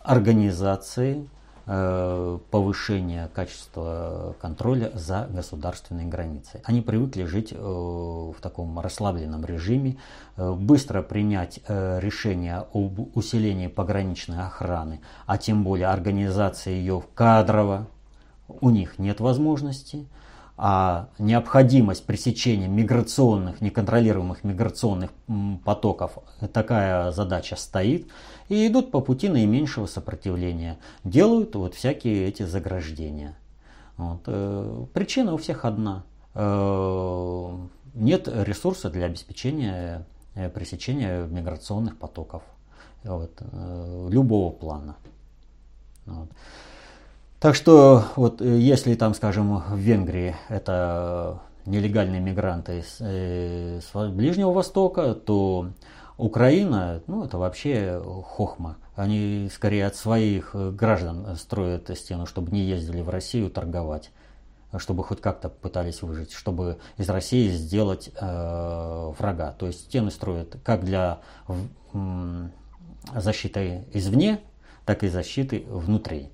организации 0.03 1.29
э, 1.65 2.39
повышения 2.51 3.29
качества 3.33 4.35
контроля 4.41 4.91
за 4.93 5.27
государственной 5.29 6.05
границей. 6.05 6.61
Они 6.63 6.81
привыкли 6.81 7.23
жить 7.25 7.51
э, 7.51 7.57
в 7.57 8.35
таком 8.41 8.79
расслабленном 8.79 9.45
режиме, 9.45 9.97
э, 10.37 10.51
быстро 10.51 11.01
принять 11.01 11.59
решение 11.67 12.65
об 12.73 13.15
усилении 13.15 13.67
пограничной 13.67 14.41
охраны, 14.41 15.01
а 15.25 15.37
тем 15.37 15.63
более 15.63 15.87
организации 15.87 16.71
ее 16.71 17.03
кадрово. 17.13 17.87
У 18.47 18.69
них 18.69 18.97
нет 18.97 19.19
возможности 19.19 20.07
а 20.61 21.07
необходимость 21.19 22.05
пресечения 22.05 22.67
миграционных, 22.67 23.61
неконтролируемых 23.61 24.43
миграционных 24.43 25.09
потоков, 25.63 26.17
такая 26.51 27.11
задача 27.11 27.55
стоит, 27.55 28.09
и 28.49 28.67
идут 28.67 28.91
по 28.91 28.99
пути 28.99 29.29
наименьшего 29.29 29.85
сопротивления, 29.85 30.77
делают 31.03 31.55
вот 31.55 31.75
всякие 31.75 32.27
эти 32.27 32.43
заграждения. 32.43 33.37
Вот. 33.97 34.21
Э, 34.25 34.85
причина 34.93 35.33
у 35.33 35.37
всех 35.37 35.65
одна. 35.65 36.03
Э, 36.33 37.57
нет 37.93 38.27
ресурса 38.27 38.89
для 38.89 39.05
обеспечения 39.05 40.05
э, 40.35 40.49
пресечения 40.49 41.25
миграционных 41.25 41.97
потоков 41.97 42.43
вот, 43.03 43.41
любого 44.09 44.51
плана. 44.51 44.97
Вот. 46.05 46.29
Так 47.39 47.55
что 47.55 48.03
вот 48.17 48.41
если 48.41 48.95
там, 48.95 49.13
скажем, 49.13 49.59
в 49.59 49.77
Венгрии 49.77 50.35
это 50.49 51.39
нелегальные 51.65 52.19
мигранты 52.19 52.81
с, 52.81 52.97
э, 52.99 53.79
с 53.81 54.09
Ближнего 54.09 54.51
Востока, 54.51 55.13
то 55.13 55.69
Украина, 56.19 57.01
ну 57.07 57.23
это 57.23 57.38
вообще 57.38 58.03
хохма. 58.25 58.77
Они 58.95 59.49
скорее 59.53 59.85
от 59.85 59.95
своих 59.95 60.51
э, 60.53 60.71
граждан 60.71 61.38
строят 61.38 61.89
стену, 61.97 62.25
чтобы 62.25 62.51
не 62.51 62.61
ездили 62.65 63.01
в 63.01 63.09
Россию 63.09 63.49
торговать, 63.49 64.11
чтобы 64.77 65.05
хоть 65.05 65.21
как-то 65.21 65.47
пытались 65.47 66.01
выжить, 66.01 66.33
чтобы 66.33 66.77
из 66.97 67.09
России 67.09 67.47
сделать 67.49 68.11
э, 68.19 69.13
врага. 69.17 69.53
То 69.53 69.67
есть 69.67 69.85
стены 69.85 70.11
строят 70.11 70.57
как 70.65 70.83
для 70.83 71.21
э, 71.47 72.49
защиты 73.15 73.88
извне, 73.93 74.41
так 74.85 75.03
и 75.03 75.07
защиты 75.07 75.63
внутри. 75.69 76.31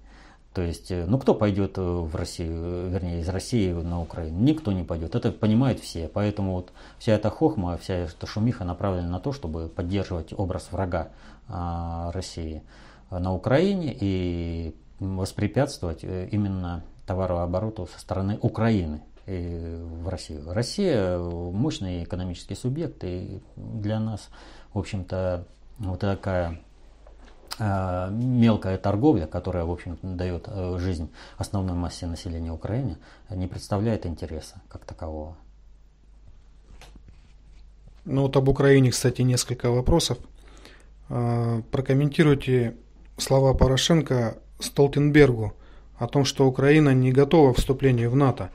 То 0.55 0.61
есть, 0.61 0.89
э, 0.89 1.03
ну 1.05 1.19
кто 1.19 1.35
пойдет 1.35 1.77
э, 1.77 1.81
в 1.81 2.15
Россию, 2.15 2.53
э, 2.55 2.89
вернее, 2.89 3.19
из 3.19 3.27
России 3.27 3.73
на 3.73 4.01
Украину? 4.01 4.39
Никто 4.39 4.71
не 4.71 4.85
пойдет. 4.85 5.13
Это 5.13 5.33
понимают 5.33 5.81
все. 5.81 6.07
Поэтому 6.07 6.53
вот 6.53 6.71
вся 6.97 7.11
эта 7.11 7.29
хохма, 7.29 7.77
вся 7.77 7.95
эта 7.95 8.25
шумиха 8.25 8.63
направлена 8.63 9.09
на 9.09 9.19
то, 9.19 9.33
чтобы 9.33 9.67
поддерживать 9.67 10.31
образ 10.31 10.69
врага 10.71 11.09
а, 11.49 12.09
России 12.13 12.63
на 13.11 13.33
Украине 13.33 13.95
и 13.99 14.73
воспрепятствовать 14.99 16.03
именно 16.03 16.83
товарообороту 17.05 17.87
со 17.93 17.99
стороны 17.99 18.39
Украины 18.41 19.01
в 19.27 20.07
Россию. 20.07 20.53
Россия 20.53 21.17
мощный 21.17 22.03
экономический 22.03 22.55
субъект, 22.55 23.03
и 23.03 23.41
для 23.57 23.99
нас, 23.99 24.29
в 24.73 24.79
общем-то, 24.79 25.45
вот 25.79 25.99
такая 25.99 26.61
мелкая 27.59 28.77
торговля, 28.77 29.27
которая, 29.27 29.63
в 29.63 29.71
общем 29.71 29.97
дает 30.01 30.45
э, 30.47 30.77
жизнь 30.79 31.09
основной 31.37 31.75
массе 31.75 32.05
населения 32.05 32.51
Украины, 32.51 32.97
не 33.29 33.47
представляет 33.47 34.05
интереса 34.05 34.61
как 34.67 34.83
такового. 34.85 35.37
Ну 38.05 38.21
вот 38.23 38.35
об 38.37 38.49
Украине, 38.49 38.91
кстати, 38.91 39.23
несколько 39.23 39.71
вопросов. 39.71 40.19
А, 41.09 41.61
прокомментируйте 41.71 42.75
слова 43.17 43.53
Порошенко 43.53 44.37
Столтенбергу 44.59 45.53
о 45.97 46.07
том, 46.07 46.25
что 46.25 46.45
Украина 46.45 46.93
не 46.93 47.11
готова 47.11 47.53
к 47.53 47.57
вступлению 47.57 48.11
в 48.11 48.15
НАТО. 48.15 48.51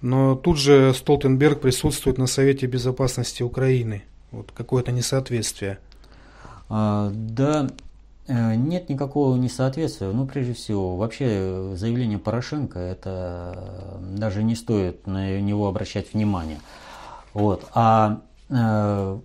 Но 0.00 0.34
тут 0.34 0.58
же 0.58 0.94
Столтенберг 0.94 1.60
присутствует 1.60 2.16
на 2.16 2.26
Совете 2.26 2.66
Безопасности 2.66 3.42
Украины. 3.42 4.04
Вот 4.30 4.52
какое-то 4.52 4.92
несоответствие. 4.92 5.78
Да, 6.68 7.10
э, 7.10 7.68
нет 8.28 8.88
никакого 8.88 9.36
несоответствия. 9.36 10.10
Ну, 10.10 10.26
прежде 10.26 10.52
всего, 10.52 10.96
вообще 10.96 11.72
заявление 11.74 12.18
Порошенко, 12.18 12.78
это 12.78 14.00
даже 14.00 14.42
не 14.42 14.54
стоит 14.54 15.06
на 15.06 15.40
него 15.40 15.68
обращать 15.68 16.12
внимание. 16.12 16.58
Вот. 17.36 17.68
А 17.74 18.22
э, 18.48 19.18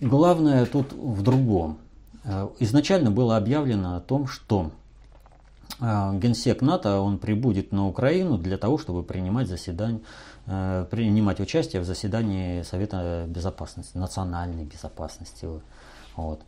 главное 0.00 0.64
тут 0.66 0.92
в 0.92 1.22
другом. 1.22 1.78
Э, 2.24 2.48
изначально 2.60 3.10
было 3.10 3.36
объявлено 3.36 3.96
о 3.96 4.00
том, 4.00 4.28
что 4.28 4.70
э, 5.80 6.10
Генсек 6.14 6.62
НАТО 6.62 7.00
он 7.00 7.18
прибудет 7.18 7.72
на 7.72 7.88
Украину 7.88 8.38
для 8.38 8.58
того, 8.58 8.78
чтобы 8.78 9.02
принимать 9.02 9.48
заседание, 9.48 10.00
э, 10.46 10.86
принимать 10.90 11.40
участие 11.40 11.82
в 11.82 11.84
заседании 11.84 12.62
Совета 12.62 13.24
Безопасности, 13.26 13.96
национальной 13.96 14.64
безопасности. 14.64 15.48
Вот. 16.16 16.42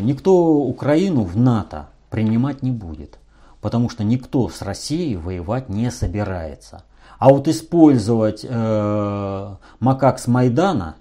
Никто 0.00 0.56
Украину 0.56 1.24
в 1.24 1.36
НАТО 1.36 1.88
принимать 2.10 2.62
не 2.62 2.70
будет, 2.70 3.18
потому 3.60 3.88
что 3.88 4.04
никто 4.04 4.48
с 4.48 4.62
Россией 4.62 5.16
воевать 5.16 5.68
не 5.68 5.90
собирается. 5.90 6.84
А 7.18 7.28
вот 7.28 7.48
использовать 7.48 8.44
э, 8.48 9.56
макак 9.80 10.18
с 10.18 10.26
Майдана 10.26 10.96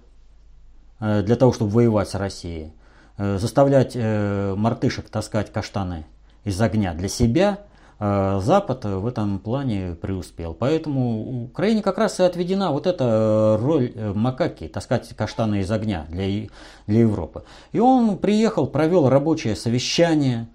э, 1.00 1.21
для 1.23 1.35
того, 1.35 1.51
чтобы 1.51 1.71
воевать 1.71 2.09
с 2.09 2.15
Россией, 2.15 2.73
э, 3.17 3.38
заставлять 3.39 3.93
э, 3.95 4.55
мартышек 4.55 5.09
таскать 5.09 5.51
каштаны 5.51 6.05
из 6.43 6.61
огня 6.61 6.93
для 6.93 7.07
себя, 7.07 7.59
э, 7.59 7.70
Запад 8.01 8.84
в 8.86 9.05
этом 9.05 9.38
плане 9.38 9.96
преуспел. 9.96 10.55
Поэтому 10.55 11.43
Украине 11.46 11.84
как 11.84 12.00
раз 12.00 12.20
и 12.20 12.24
отведена 12.24 12.72
вот 12.72 12.88
эта 12.88 13.60
роль 13.62 13.91
э, 13.93 14.13
макаки, 14.13 14.67
таскать 14.67 15.10
каштаны 15.15 15.60
из 15.60 15.70
огня 15.70 16.08
для, 16.10 16.48
для 16.88 17.00
Европы. 17.00 17.43
И 17.72 17.79
он 17.79 18.17
приехал, 18.17 18.65
провел 18.65 19.08
рабочее 19.08 19.55
совещание, 19.55 20.48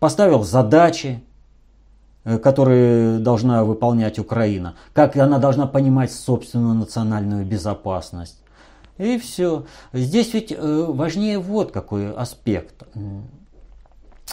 поставил 0.00 0.42
задачи, 0.42 1.22
Э, 2.28 2.36
которые 2.38 3.18
должна 3.20 3.64
выполнять 3.64 4.18
Украина, 4.18 4.74
как 4.92 5.16
она 5.16 5.38
должна 5.38 5.66
понимать 5.66 6.12
собственную 6.12 6.74
национальную 6.74 7.46
безопасность. 7.46 8.42
И 8.98 9.18
все. 9.18 9.64
Здесь 9.94 10.34
ведь 10.34 10.52
э, 10.52 10.84
важнее 10.88 11.38
вот 11.38 11.72
какой 11.72 12.12
аспект. 12.12 12.82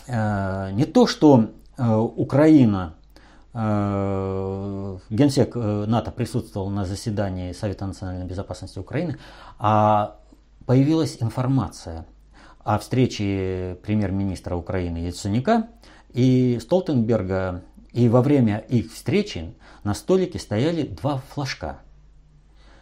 Э, 0.07 0.71
не 0.73 0.83
то, 0.83 1.07
что 1.07 1.51
Украина, 1.77 2.95
генсек 5.09 5.55
НАТО 5.55 6.11
присутствовал 6.11 6.69
на 6.69 6.85
заседании 6.85 7.51
Совета 7.53 7.85
национальной 7.85 8.25
безопасности 8.25 8.79
Украины, 8.79 9.17
а 9.59 10.17
появилась 10.65 11.17
информация 11.19 12.05
о 12.63 12.79
встрече 12.79 13.77
премьер-министра 13.83 14.55
Украины 14.55 14.97
Яценюка 14.97 15.67
и 16.13 16.59
Столтенберга 16.61 17.61
и 17.91 18.09
во 18.09 18.21
время 18.21 18.57
их 18.57 18.91
встречи 18.91 19.53
на 19.83 19.93
столике 19.93 20.39
стояли 20.39 20.83
два 20.83 21.21
флажка. 21.29 21.79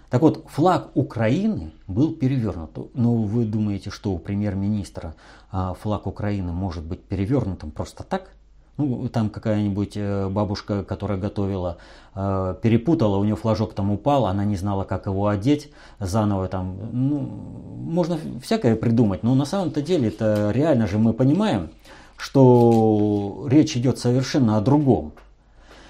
Так 0.10 0.22
вот, 0.22 0.46
флаг 0.48 0.92
Украины 0.96 1.74
был 1.88 2.16
перевернут. 2.16 2.78
Но 2.78 2.90
ну, 2.94 3.24
вы 3.24 3.46
думаете, 3.46 3.90
что 3.90 4.12
у 4.12 4.20
премьер-министра 4.20 5.16
а, 5.52 5.74
флаг 5.74 6.08
Украины 6.08 6.52
может 6.52 6.84
быть 6.84 7.04
перевернутым 7.04 7.72
просто 7.72 8.04
так? 8.04 8.30
Ну, 8.78 9.08
там 9.08 9.30
какая-нибудь 9.30 9.94
э, 9.96 10.30
бабушка, 10.30 10.84
которая 10.84 11.20
готовила, 11.20 11.78
э, 12.16 12.56
перепутала, 12.62 13.18
у 13.18 13.24
нее 13.24 13.36
флажок 13.36 13.74
там 13.74 13.92
упал, 13.92 14.26
она 14.26 14.46
не 14.46 14.56
знала, 14.56 14.84
как 14.84 15.06
его 15.06 15.28
одеть 15.28 15.72
заново 16.00 16.48
там. 16.48 16.78
Ну, 16.92 17.20
можно 17.20 18.18
всякое 18.42 18.76
придумать, 18.76 19.22
но 19.22 19.36
на 19.36 19.46
самом-то 19.46 19.84
деле 19.84 20.08
это 20.08 20.50
реально 20.52 20.88
же 20.88 20.98
мы 20.98 21.14
понимаем, 21.14 21.70
что 22.18 23.46
речь 23.48 23.78
идет 23.78 24.00
совершенно 24.00 24.58
о 24.58 24.62
другом. 24.62 25.14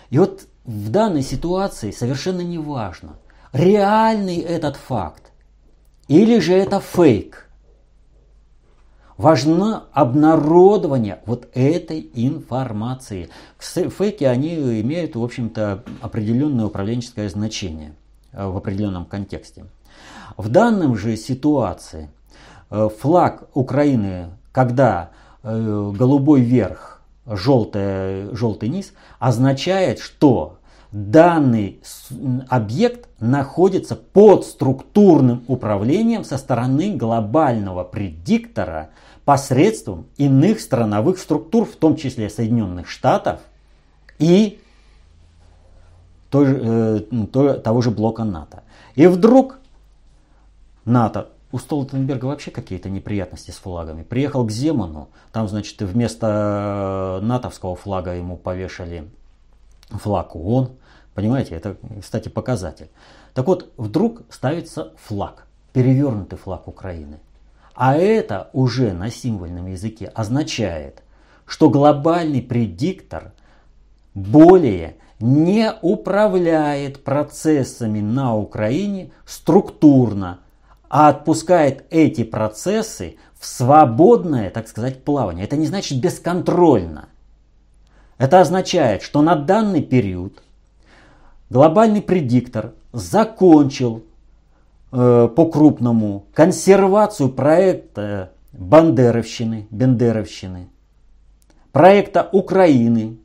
И 0.09 0.19
вот 0.19 0.47
в 0.65 0.89
данной 0.89 1.21
ситуации 1.21 1.91
совершенно 1.91 2.41
не 2.41 2.57
важно, 2.57 3.11
реальный 3.53 4.39
этот 4.39 4.75
факт 4.75 5.31
или 6.07 6.39
же 6.39 6.53
это 6.53 6.79
фейк. 6.79 7.49
Важно 9.17 9.83
обнародование 9.91 11.19
вот 11.25 11.47
этой 11.53 12.09
информации. 12.13 13.29
Фейки, 13.59 14.23
они 14.23 14.81
имеют, 14.81 15.15
в 15.15 15.23
общем-то, 15.23 15.83
определенное 16.01 16.65
управленческое 16.65 17.29
значение 17.29 17.93
э, 18.31 18.45
в 18.45 18.57
определенном 18.57 19.05
контексте. 19.05 19.65
В 20.35 20.49
данном 20.49 20.97
же 20.97 21.15
ситуации 21.15 22.09
э, 22.69 22.89
флаг 22.99 23.49
Украины, 23.53 24.29
когда 24.51 25.11
Э, 25.45 25.91
голубой 25.93 26.39
верх, 26.39 27.01
желтый, 27.25 28.33
желтый 28.33 28.69
низ, 28.69 28.93
означает, 29.19 29.99
что 29.99 30.59
данный 30.93 31.81
объект 32.47 33.09
находится 33.23 33.95
под 33.95 34.45
структурным 34.45 35.45
управлением 35.47 36.25
со 36.25 36.37
стороны 36.37 36.93
глобального 36.95 37.85
предиктора 37.85 38.89
посредством 39.23 40.07
иных 40.17 40.59
страновых 40.59 41.17
структур, 41.17 41.65
в 41.65 41.77
том 41.77 41.95
числе 41.95 42.29
Соединенных 42.29 42.89
Штатов 42.89 43.39
и 44.19 44.59
э, 46.33 46.99
того 47.63 47.81
же 47.81 47.91
блока 47.91 48.25
НАТО. 48.25 48.63
И 48.95 49.07
вдруг 49.07 49.59
НАТО 50.83 51.29
у 51.53 51.59
Столтенберга 51.59 52.25
вообще 52.25 52.51
какие-то 52.51 52.89
неприятности 52.89 53.51
с 53.51 53.55
флагами. 53.55 54.03
Приехал 54.03 54.45
к 54.45 54.51
Земану, 54.51 55.07
там, 55.31 55.47
значит, 55.47 55.81
вместо 55.81 57.19
э, 57.21 57.25
натовского 57.25 57.77
флага 57.77 58.15
ему 58.15 58.35
повешали 58.35 59.09
флаг 59.87 60.35
ООН. 60.35 60.71
Понимаете, 61.13 61.55
это, 61.55 61.77
кстати, 62.01 62.29
показатель. 62.29 62.89
Так 63.33 63.47
вот, 63.47 63.71
вдруг 63.77 64.23
ставится 64.29 64.93
флаг, 64.97 65.47
перевернутый 65.71 66.39
флаг 66.39 66.67
Украины. 66.67 67.19
А 67.75 67.95
это 67.95 68.49
уже 68.53 68.93
на 68.93 69.09
символьном 69.09 69.67
языке 69.67 70.07
означает, 70.07 71.03
что 71.45 71.69
глобальный 71.69 72.41
предиктор 72.41 73.33
более 74.13 74.95
не 75.19 75.71
управляет 75.81 77.03
процессами 77.03 77.99
на 77.99 78.35
Украине 78.35 79.11
структурно, 79.25 80.39
а 80.89 81.09
отпускает 81.09 81.85
эти 81.89 82.23
процессы 82.23 83.17
в 83.39 83.45
свободное, 83.45 84.49
так 84.49 84.67
сказать, 84.67 85.03
плавание. 85.03 85.45
Это 85.45 85.57
не 85.57 85.65
значит 85.65 85.99
бесконтрольно. 85.99 87.09
Это 88.17 88.41
означает, 88.41 89.01
что 89.01 89.21
на 89.21 89.35
данный 89.35 89.81
период 89.81 90.43
глобальный 91.53 92.01
предиктор 92.01 92.73
закончил 92.91 94.03
э, 94.91 95.29
по-крупному 95.35 96.25
консервацию 96.33 97.29
проекта 97.29 98.31
Бандеровщины, 98.51 99.67
Бендеровщины, 99.69 100.69
проекта 101.71 102.27
Украины, 102.31 103.19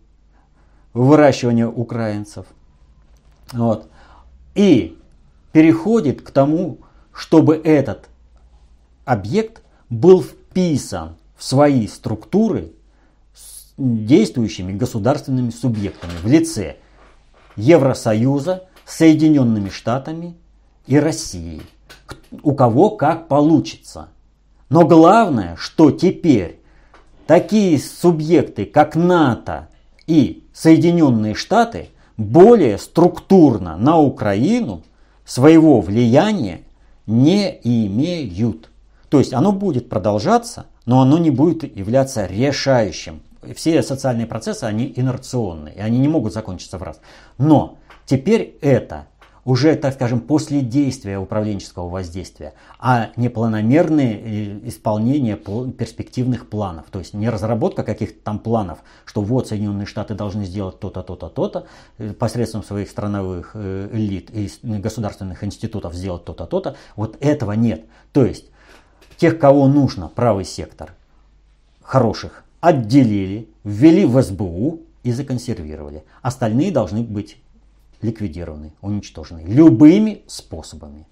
выращивания 0.92 1.66
украинцев. 1.66 2.44
Вот. 3.52 3.88
И 4.54 4.98
переходит 5.52 6.20
к 6.20 6.30
тому, 6.30 6.80
чтобы 7.14 7.56
этот 7.56 8.10
объект 9.06 9.62
был 9.88 10.22
вписан 10.22 11.16
в 11.34 11.44
свои 11.44 11.86
структуры 11.86 12.72
с 13.34 13.72
действующими 13.78 14.72
государственными 14.74 15.48
субъектами 15.48 16.12
в 16.22 16.26
лице 16.26 16.76
Евросоюза, 17.58 18.64
Соединенными 18.86 19.68
Штатами 19.68 20.36
и 20.86 20.98
Россией. 20.98 21.62
У 22.42 22.54
кого 22.54 22.90
как 22.90 23.28
получится. 23.28 24.08
Но 24.70 24.86
главное, 24.86 25.56
что 25.56 25.90
теперь 25.90 26.60
такие 27.26 27.78
субъекты, 27.78 28.64
как 28.64 28.96
НАТО 28.96 29.68
и 30.06 30.44
Соединенные 30.54 31.34
Штаты, 31.34 31.90
более 32.16 32.78
структурно 32.78 33.76
на 33.76 33.98
Украину 33.98 34.82
своего 35.24 35.80
влияния 35.80 36.62
не 37.06 37.58
имеют. 37.62 38.70
То 39.08 39.18
есть 39.18 39.32
оно 39.32 39.52
будет 39.52 39.88
продолжаться, 39.88 40.66
но 40.86 41.00
оно 41.00 41.18
не 41.18 41.30
будет 41.30 41.76
являться 41.76 42.26
решающим. 42.26 43.20
Все 43.54 43.82
социальные 43.82 44.26
процессы, 44.26 44.64
они 44.64 44.92
инерционные, 44.94 45.74
и 45.74 45.80
они 45.80 45.98
не 45.98 46.08
могут 46.08 46.32
закончиться 46.32 46.78
в 46.78 46.82
раз. 46.82 47.00
Но 47.38 47.78
теперь 48.06 48.58
это 48.60 49.06
уже, 49.48 49.76
так 49.76 49.94
скажем, 49.94 50.20
после 50.20 50.60
действия 50.60 51.18
управленческого 51.18 51.88
воздействия, 51.88 52.52
а 52.78 53.12
не 53.16 53.30
планомерное 53.30 54.12
э, 54.12 54.68
исполнение 54.68 55.36
перспективных 55.36 56.50
планов. 56.50 56.84
То 56.90 56.98
есть 56.98 57.14
не 57.14 57.30
разработка 57.30 57.82
каких-то 57.82 58.20
там 58.22 58.40
планов, 58.40 58.80
что 59.06 59.22
вот 59.22 59.48
Соединенные 59.48 59.86
Штаты 59.86 60.12
должны 60.12 60.44
сделать 60.44 60.78
то-то, 60.80 61.02
то-то, 61.02 61.30
то-то, 61.30 61.66
э, 61.96 62.12
посредством 62.12 62.62
своих 62.62 62.90
страновых 62.90 63.52
э, 63.54 63.88
элит 63.90 64.30
и 64.34 64.50
государственных 64.62 65.42
институтов 65.42 65.94
сделать 65.94 66.26
то-то, 66.26 66.44
то-то. 66.44 66.76
Вот 66.94 67.16
этого 67.20 67.52
нет. 67.52 67.86
То 68.12 68.26
есть 68.26 68.50
тех, 69.16 69.38
кого 69.38 69.66
нужно, 69.66 70.08
правый 70.08 70.44
сектор, 70.44 70.92
хороших, 71.80 72.44
отделили, 72.60 73.48
ввели 73.64 74.04
в 74.04 74.20
СБУ 74.20 74.80
и 75.02 75.12
законсервировали. 75.12 76.04
Остальные 76.22 76.72
должны 76.72 77.02
быть 77.02 77.38
ликвидированы, 78.02 78.72
уничтожены 78.80 79.40
любыми 79.40 80.22
способами. 80.26 81.06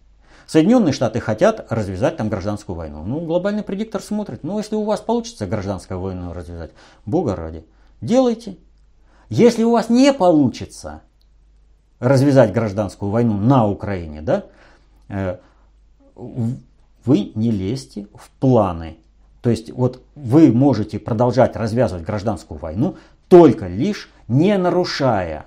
Соединенные 0.47 0.93
Штаты 0.93 1.19
хотят 1.19 1.67
развязать 1.71 2.17
там 2.17 2.29
гражданскую 2.29 2.77
войну. 2.77 3.03
Ну, 3.05 3.21
глобальный 3.21 3.65
предиктор 3.65 4.01
смотрит, 4.01 4.45
ну, 4.45 4.59
если 4.59 4.77
у 4.77 4.85
вас 4.85 5.01
получится 5.01 5.47
гражданскую 5.47 5.99
войну 5.99 6.33
развязать, 6.33 6.71
бога 7.05 7.35
ради, 7.35 7.65
делайте. 8.01 8.57
Если 9.29 9.65
у 9.65 9.73
вас 9.73 9.89
не 9.89 10.13
получится 10.13 11.03
развязать 11.99 12.53
гражданскую 12.53 13.11
войну 13.11 13.37
на 13.37 13.69
Украине, 13.69 14.23
да, 14.23 14.45
э, 15.09 15.39
вы 16.15 17.33
не 17.35 17.51
лезьте 17.51 18.07
в 18.15 18.31
планы. 18.39 18.99
То 19.47 19.51
есть 19.51 19.71
вот 19.71 20.03
вы 20.17 20.51
можете 20.51 20.99
продолжать 20.99 21.55
развязывать 21.55 22.05
гражданскую 22.05 22.59
войну, 22.59 22.97
только 23.29 23.69
лишь 23.69 24.11
не 24.27 24.59
нарушая 24.59 25.47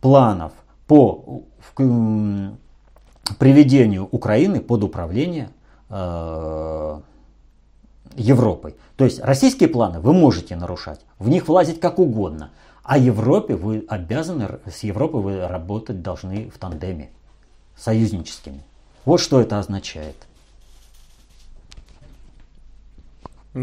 планов 0.00 0.52
по 0.86 1.42
приведению 3.40 4.06
Украины 4.12 4.60
под 4.60 4.84
управление 4.84 5.50
э, 5.90 7.00
Европой. 8.14 8.76
То 8.94 9.04
есть 9.04 9.18
российские 9.18 9.68
планы 9.68 9.98
вы 9.98 10.12
можете 10.12 10.54
нарушать, 10.54 11.00
в 11.18 11.28
них 11.28 11.48
влазить 11.48 11.80
как 11.80 11.98
угодно, 11.98 12.52
а 12.84 12.98
Европе 12.98 13.56
вы 13.56 13.84
обязаны, 13.88 14.60
с 14.72 14.84
Европой 14.84 15.22
вы 15.22 15.48
работать 15.48 16.02
должны 16.02 16.50
в 16.50 16.58
тандеме, 16.58 17.10
союзническими. 17.76 18.62
Вот 19.04 19.18
что 19.18 19.40
это 19.40 19.58
означает. 19.58 20.14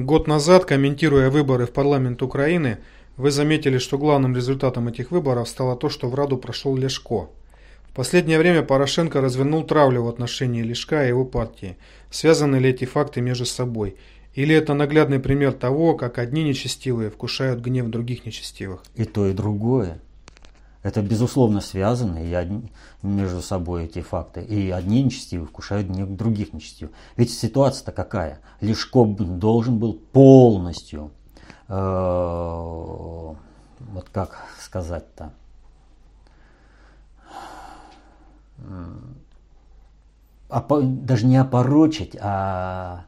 Год 0.04 0.28
назад, 0.28 0.66
комментируя 0.66 1.30
выборы 1.30 1.66
в 1.66 1.72
парламент 1.72 2.22
Украины, 2.22 2.80
вы 3.16 3.32
заметили, 3.32 3.78
что 3.78 3.98
главным 3.98 4.36
результатом 4.36 4.90
этих 4.90 5.10
выборов 5.10 5.48
стало 5.48 5.78
то, 5.78 5.88
что 5.88 6.10
в 6.10 6.16
Раду 6.16 6.38
прошел 6.38 6.76
Лешко. 6.76 7.30
В 7.90 7.96
последнее 7.96 8.38
время 8.38 8.62
Порошенко 8.62 9.22
развернул 9.22 9.64
травлю 9.64 10.04
в 10.04 10.10
отношении 10.10 10.64
Лешка 10.64 11.06
и 11.06 11.08
его 11.08 11.24
партии. 11.24 11.78
Связаны 12.10 12.58
ли 12.58 12.72
эти 12.72 12.84
факты 12.84 13.22
между 13.22 13.46
собой? 13.46 13.96
Или 14.34 14.54
это 14.54 14.74
наглядный 14.74 15.20
пример 15.20 15.54
того, 15.54 15.96
как 15.96 16.18
одни 16.18 16.44
нечестивые 16.44 17.10
вкушают 17.10 17.62
гнев 17.62 17.88
других 17.88 18.26
нечестивых? 18.26 18.84
И 18.96 19.06
то, 19.06 19.26
и 19.30 19.32
другое. 19.32 20.02
Это 20.86 21.02
безусловно 21.02 21.62
связано 21.62 22.24
и 22.24 22.32
одни, 22.34 22.72
между 23.02 23.42
собой 23.42 23.86
эти 23.86 24.02
факты. 24.02 24.42
И 24.42 24.70
одни 24.70 25.02
нечестивые 25.04 25.48
вкушают 25.48 25.88
других 26.16 26.54
нечестивых. 26.54 26.94
Ведь 27.18 27.34
ситуация-то 27.34 27.92
какая? 27.92 28.40
Лешко 28.62 29.04
должен 29.04 29.80
был 29.80 29.94
полностью 29.94 31.12
Э, 31.68 33.34
вот 33.80 34.10
как 34.12 34.46
сказать-то, 34.60 35.32
даже 40.50 41.26
не 41.26 41.38
опорочить, 41.38 42.16
а 42.22 43.06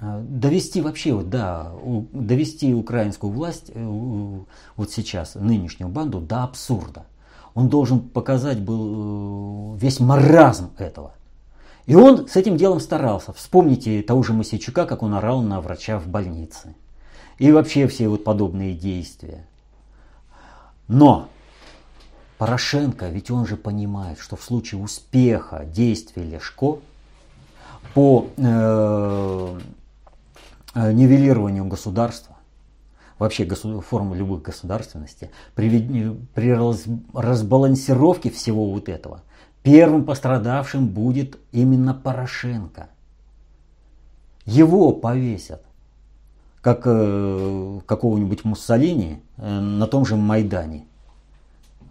довести 0.00 0.80
вообще, 0.80 1.14
вот, 1.14 1.30
да, 1.30 1.72
довести 2.12 2.74
украинскую 2.74 3.32
власть 3.32 3.70
э, 3.74 4.38
вот 4.76 4.90
сейчас, 4.90 5.34
нынешнюю 5.34 5.90
банду, 5.90 6.20
до 6.20 6.44
абсурда. 6.44 7.06
Он 7.54 7.68
должен 7.68 8.00
показать 8.00 8.60
был 8.60 9.76
э, 9.76 9.78
весь 9.78 10.00
маразм 10.00 10.70
этого– 10.78 11.14
и 11.86 11.94
он 11.94 12.28
с 12.28 12.36
этим 12.36 12.56
делом 12.56 12.80
старался. 12.80 13.32
Вспомните 13.32 14.02
того 14.02 14.22
же 14.22 14.32
Масичука, 14.32 14.86
как 14.86 15.02
он 15.02 15.14
орал 15.14 15.42
на 15.42 15.60
врача 15.60 15.98
в 15.98 16.06
больнице. 16.06 16.74
И 17.38 17.52
вообще 17.52 17.86
все 17.88 18.08
вот 18.08 18.24
подобные 18.24 18.74
действия. 18.74 19.46
Но 20.88 21.28
Порошенко, 22.38 23.08
ведь 23.08 23.30
он 23.30 23.46
же 23.46 23.56
понимает, 23.56 24.18
что 24.18 24.36
в 24.36 24.42
случае 24.42 24.80
успеха 24.80 25.64
действий 25.64 26.24
Лешко 26.24 26.78
по 27.92 28.28
э 28.36 29.60
нивелированию 30.74 31.64
государства, 31.66 32.36
вообще 33.18 33.46
формы 33.46 34.16
любых 34.16 34.42
государственности, 34.42 35.30
при, 35.54 36.16
при 36.34 36.52
разбалансировке 37.14 38.30
всего 38.30 38.70
вот 38.70 38.88
этого– 38.88 39.22
Первым 39.64 40.04
пострадавшим 40.04 40.88
будет 40.88 41.38
именно 41.50 41.94
Порошенко. 41.94 42.90
Его 44.44 44.92
повесят, 44.92 45.64
как 46.60 46.82
э, 46.84 47.80
какого-нибудь 47.86 48.44
Муссолини 48.44 49.22
э, 49.38 49.60
на 49.60 49.86
том 49.86 50.04
же 50.04 50.16
Майдане. 50.16 50.84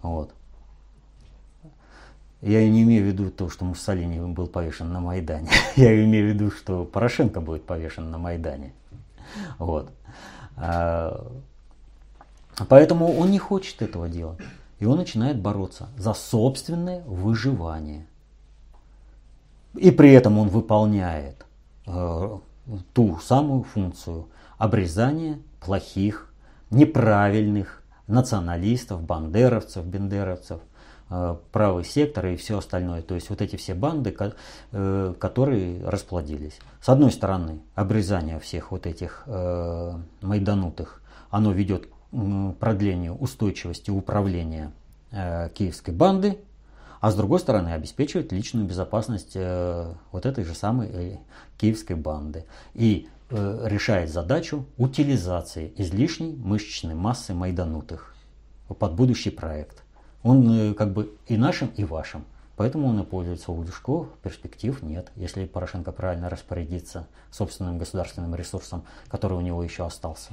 Вот. 0.02 0.33
Я 2.44 2.68
не 2.68 2.82
имею 2.82 3.04
в 3.04 3.06
виду 3.06 3.30
то, 3.30 3.48
что 3.48 3.64
Муссолини 3.64 4.20
был 4.20 4.46
повешен 4.48 4.92
на 4.92 5.00
Майдане. 5.00 5.48
Я 5.76 6.04
имею 6.04 6.30
в 6.30 6.34
виду, 6.34 6.50
что 6.50 6.84
Порошенко 6.84 7.40
будет 7.40 7.64
повешен 7.64 8.10
на 8.10 8.18
Майдане. 8.18 8.74
Вот. 9.58 9.90
А, 10.56 11.26
поэтому 12.68 13.16
он 13.16 13.30
не 13.30 13.38
хочет 13.38 13.80
этого 13.80 14.10
делать. 14.10 14.38
И 14.78 14.84
он 14.84 14.98
начинает 14.98 15.38
бороться 15.40 15.88
за 15.96 16.12
собственное 16.12 17.02
выживание. 17.04 18.06
И 19.74 19.90
при 19.90 20.12
этом 20.12 20.36
он 20.36 20.48
выполняет 20.48 21.46
э, 21.86 22.38
ту 22.92 23.18
самую 23.20 23.62
функцию 23.62 24.28
обрезания 24.58 25.38
плохих, 25.60 26.30
неправильных 26.68 27.82
националистов, 28.06 29.02
бандеровцев, 29.02 29.86
бендеровцев, 29.86 30.60
правый 31.52 31.84
сектор 31.84 32.26
и 32.26 32.36
все 32.36 32.58
остальное. 32.58 33.02
То 33.02 33.14
есть 33.14 33.30
вот 33.30 33.42
эти 33.42 33.56
все 33.56 33.74
банды, 33.74 34.16
э, 34.72 35.14
которые 35.18 35.86
расплодились. 35.86 36.58
С 36.80 36.88
одной 36.88 37.12
стороны, 37.12 37.60
обрезание 37.74 38.40
всех 38.40 38.70
вот 38.70 38.86
этих 38.86 39.22
э, 39.26 39.92
майданутых, 40.22 41.02
оно 41.30 41.52
ведет 41.52 41.88
продлению 42.60 43.16
устойчивости 43.16 43.90
управления 43.90 44.72
э, 45.10 45.48
киевской 45.50 45.90
банды, 45.90 46.38
а 47.00 47.10
с 47.10 47.16
другой 47.16 47.40
стороны 47.40 47.70
обеспечивает 47.70 48.32
личную 48.32 48.66
безопасность 48.66 49.32
э, 49.34 49.92
вот 50.12 50.26
этой 50.26 50.44
же 50.44 50.54
самой 50.54 50.88
э, 50.88 51.18
киевской 51.58 51.96
банды 51.96 52.44
и 52.74 53.08
решает 53.30 54.10
задачу 54.10 54.66
утилизации 54.76 55.72
излишней 55.78 56.36
мышечной 56.36 56.94
массы 56.94 57.34
майданутых 57.34 58.14
под 58.68 58.92
будущий 58.94 59.30
проект. 59.30 59.83
Он 60.24 60.74
как 60.74 60.92
бы 60.92 61.12
и 61.28 61.36
нашим, 61.36 61.68
и 61.76 61.84
вашим. 61.84 62.24
Поэтому 62.56 62.88
он 62.88 63.00
и 63.00 63.04
пользуется 63.04 63.52
у 63.52 63.56
Лужко, 63.56 64.06
перспектив 64.22 64.80
нет, 64.82 65.10
если 65.16 65.44
Порошенко 65.44 65.92
правильно 65.92 66.30
распорядится 66.30 67.06
собственным 67.30 67.78
государственным 67.78 68.34
ресурсом, 68.34 68.84
который 69.08 69.36
у 69.36 69.40
него 69.40 69.62
еще 69.62 69.84
остался. 69.84 70.32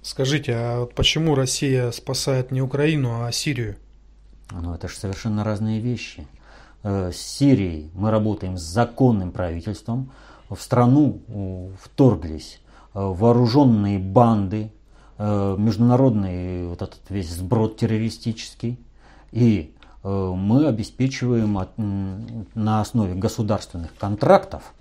Скажите, 0.00 0.54
а 0.54 0.86
почему 0.86 1.34
Россия 1.34 1.90
спасает 1.92 2.50
не 2.50 2.60
Украину, 2.60 3.24
а 3.24 3.30
Сирию? 3.30 3.76
Ну, 4.50 4.74
это 4.74 4.88
же 4.88 4.96
совершенно 4.96 5.44
разные 5.44 5.80
вещи. 5.80 6.26
Э, 6.82 7.12
с 7.12 7.16
Сирией 7.16 7.90
мы 7.94 8.10
работаем 8.10 8.58
с 8.58 8.62
законным 8.62 9.30
правительством. 9.32 10.10
В 10.48 10.60
страну 10.60 11.20
вторглись 11.80 12.60
э, 12.94 13.00
вооруженные 13.00 13.98
банды, 13.98 14.64
э, 14.64 14.68
международный 15.22 16.66
вот 16.66 16.82
этот 16.82 17.00
весь 17.08 17.30
сброд 17.30 17.76
террористический. 17.76 18.78
И 19.30 19.74
мы 20.02 20.66
обеспечиваем 20.66 21.58
на 22.54 22.80
основе 22.80 23.14
государственных 23.14 23.94
контрактов, 23.96 24.72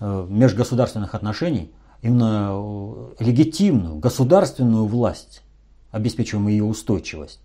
межгосударственных 0.00 1.14
отношений 1.14 1.70
именно 2.02 2.50
э, 2.52 3.14
легитимную 3.24 3.96
государственную 3.96 4.86
власть, 4.86 5.42
обеспечиваем 5.90 6.48
ее 6.48 6.64
устойчивость. 6.64 7.40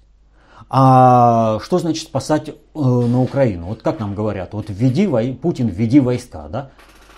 А 0.70 1.60
что 1.62 1.80
значит 1.80 2.08
спасать 2.08 2.50
э, 2.50 2.54
на 2.74 3.22
Украину? 3.22 3.68
Вот 3.68 3.82
как 3.82 4.00
нам 4.00 4.16
говорят, 4.16 4.54
вот 4.54 4.70
введи, 4.70 5.08
Путин, 5.34 5.68
введи 5.68 6.00
войска, 6.00 6.48
да? 6.48 6.72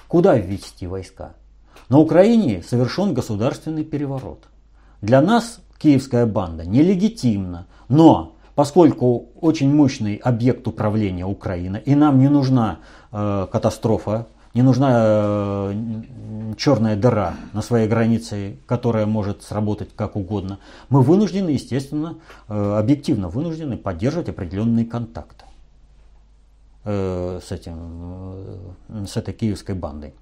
Куда 0.08 0.38
ввести 0.38 0.88
войска? 0.88 1.34
На 1.90 2.00
Украине 2.00 2.64
совершен 2.68 3.14
государственный 3.14 3.84
переворот. 3.84 4.48
Для 5.02 5.22
нас 5.22 5.60
киевская 5.78 6.26
банда 6.26 6.66
нелегитимна, 6.66 7.68
но 7.90 8.36
поскольку 8.56 9.30
очень 9.42 9.74
мощный 9.74 10.16
объект 10.16 10.68
управления 10.68 11.26
Украина, 11.26 11.78
и 11.78 11.96
нам 11.96 12.20
не 12.20 12.30
нужна 12.30 12.80
э, 13.12 13.48
катастрофа, 13.52 14.28
не 14.54 14.62
нужна 14.62 14.92
э, 14.94 15.74
черная 16.58 16.96
дыра 16.96 17.36
на 17.54 17.62
своей 17.62 17.88
границе, 17.88 18.58
которая 18.66 19.06
может 19.06 19.44
сработать 19.44 19.90
как 19.96 20.16
угодно, 20.16 20.60
мы 20.90 21.02
вынуждены, 21.02 21.50
естественно, 21.50 22.18
э, 22.48 22.78
объективно 22.78 23.30
вынуждены 23.30 23.78
поддерживать 23.78 24.30
определенные 24.30 24.86
контакты 24.86 25.46
э, 26.86 27.40
с, 27.44 27.52
этим, 27.52 27.76
э, 28.90 29.06
с 29.08 29.18
этой 29.18 29.34
киевской 29.34 29.76
бандой. 29.76 30.14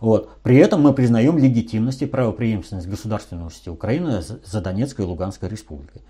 Вот. 0.00 0.30
При 0.42 0.56
этом 0.56 0.82
мы 0.82 0.92
признаем 0.92 1.38
легитимность 1.38 2.02
и 2.02 2.06
правопреемственность 2.06 2.88
государственности 2.88 3.68
Украины 3.68 4.22
за 4.22 4.60
Донецкой 4.60 5.04
и 5.04 5.08
Луганской 5.08 5.48
республикой. 5.48 6.02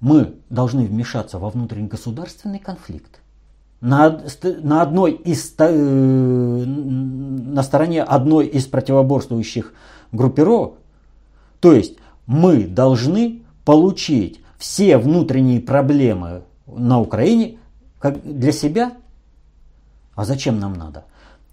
Мы 0.00 0.36
должны 0.48 0.84
вмешаться 0.84 1.38
во 1.38 1.50
внутреннегосударственный 1.50 2.58
конфликт. 2.58 3.20
На, 3.80 4.20
на, 4.42 4.82
одной 4.82 5.12
из, 5.12 5.54
э, 5.58 6.64
на 6.64 7.62
стороне 7.62 8.02
одной 8.02 8.46
из 8.46 8.66
противоборствующих 8.66 9.72
группировок. 10.10 10.74
То 11.60 11.72
есть 11.72 11.96
мы 12.26 12.66
должны 12.66 13.42
получить 13.64 14.40
все 14.58 14.98
внутренние 14.98 15.60
проблемы 15.60 16.42
на 16.66 17.00
Украине 17.00 17.58
как 18.00 18.22
для 18.22 18.52
себя. 18.52 18.92
А 20.14 20.24
зачем 20.24 20.58
нам 20.58 20.74
надо? 20.74 21.04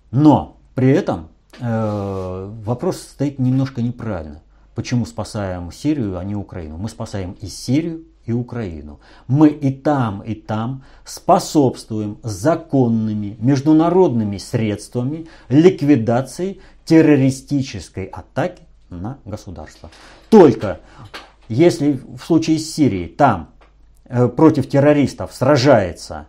Но 0.10 0.58
при 0.74 0.90
этом 0.90 1.30
Э, 1.60 2.52
вопрос 2.64 3.02
стоит 3.02 3.40
немножко 3.40 3.82
неправильно. 3.82 4.42
Почему 4.74 5.06
спасаем 5.06 5.72
Сирию, 5.72 6.18
а 6.18 6.24
не 6.24 6.36
Украину? 6.36 6.78
Мы 6.78 6.90
спасаем 6.90 7.38
и 7.42 7.48
Сирию, 7.48 8.04
и 8.26 8.34
Украину. 8.34 9.00
Мы 9.28 9.50
и 9.50 9.72
там, 9.72 10.22
и 10.22 10.34
там 10.34 10.84
способствуем 11.04 12.18
законными 12.24 13.38
международными 13.40 14.38
средствами 14.38 15.28
ликвидации 15.48 16.60
террористической 16.86 18.06
атаки 18.06 18.64
на 18.90 19.20
государство. 19.26 19.90
Только 20.30 20.80
если 21.48 21.94
в 21.94 22.24
случае 22.24 22.60
с 22.60 22.74
Сирией 22.74 23.08
там 23.08 23.52
э, 24.06 24.28
против 24.28 24.68
террористов 24.68 25.34
сражается 25.34 26.28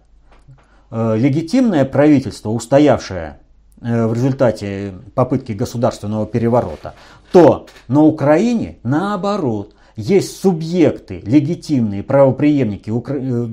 э, 0.91 1.17
легитимное 1.17 1.85
правительство, 1.85 2.51
устоявшее 2.51 3.41
в 3.81 4.13
результате 4.13 4.95
попытки 5.15 5.53
государственного 5.53 6.27
переворота, 6.27 6.95
то 7.33 7.67
на 7.89 8.03
Украине 8.03 8.79
наоборот. 8.83 9.73
Есть 9.97 10.41
субъекты, 10.41 11.23
легитимные 11.25 12.03
правоприемники 12.03 12.91
э, 12.91 13.47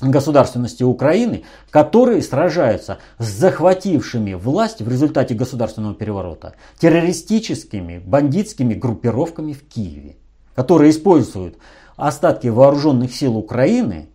государственности 0.00 0.84
Украины, 0.84 1.42
которые 1.70 2.22
сражаются 2.22 2.98
с 3.18 3.26
захватившими 3.26 4.34
власть 4.34 4.82
в 4.82 4.88
результате 4.88 5.34
государственного 5.34 5.94
переворота 5.94 6.54
террористическими, 6.78 7.98
бандитскими 7.98 8.74
группировками 8.74 9.52
в 9.52 9.66
Киеве, 9.66 10.16
которые 10.54 10.92
используют 10.92 11.56
остатки 11.96 12.46
вооруженных 12.46 13.12
сил 13.12 13.36
Украины 13.36 14.10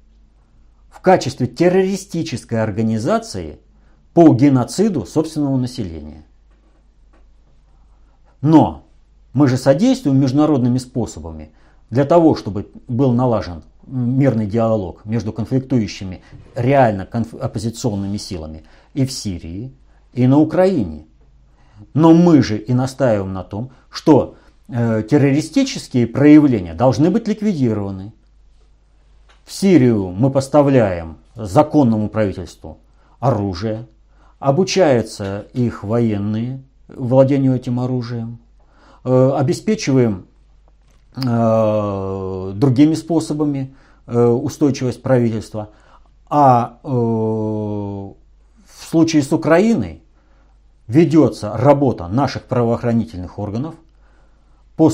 в 0.90 1.02
качестве 1.02 1.46
террористической 1.48 2.64
организации– 2.64 3.60
по 4.15 4.34
геноциду 4.34 5.06
собственного 5.06 5.58
населения. 5.58 6.23
Но 8.39 8.86
мы 9.34 9.49
же 9.49 9.58
содействуем 9.58 10.21
международными 10.21 10.78
способами 10.78 11.51
для 11.89 12.06
того, 12.06 12.36
чтобы 12.36 12.71
был 12.88 13.12
налажен 13.12 13.63
мирный 13.86 14.47
диалог 14.47 15.04
между 15.04 15.34
конфликтующими 15.34 16.21
реально 16.56 17.01
конф- 17.12 17.38
оппозиционными 17.38 18.15
силами 18.15 18.63
и 18.93 19.06
в 19.06 19.12
Сирии, 19.12 19.73
и 20.13 20.28
на 20.28 20.39
Украине. 20.39 21.08
Но 21.93 22.13
мы 22.13 22.41
же 22.41 22.58
и 22.58 22.73
настаиваем 22.73 23.34
на 23.34 23.43
том, 23.43 23.71
что 23.89 24.38
э, 24.69 25.04
террористические 25.10 26.08
проявления 26.08 26.73
должны 26.73 27.12
быть 27.12 27.28
ликвидированы. 27.28 28.13
В 29.43 29.51
Сирию 29.51 30.12
мы 30.12 30.32
поставляем 30.32 31.17
законному 31.36 32.08
правительству 32.08 32.78
оружие, 33.19 33.88
обучаются 34.46 35.48
их 35.54 35.84
военные 35.84 36.62
владению 36.88 37.56
этим 37.56 37.80
оружием, 37.80 38.38
э, 39.04 39.32
обеспечиваем 39.36 40.28
э, 41.16 42.52
другими 42.54 42.94
способами 42.94 43.74
э, 44.06 44.24
устойчивость 44.24 45.02
правительства. 45.02 45.72
А 46.30 46.78
в 46.84 48.16
случае 48.88 49.24
с 49.24 49.34
Украиной 49.34 50.04
ведется 50.88 51.58
работа 51.58 52.08
наших 52.08 52.44
правоохранительных 52.44 53.40
органов 53.40 53.74
по, 54.76 54.90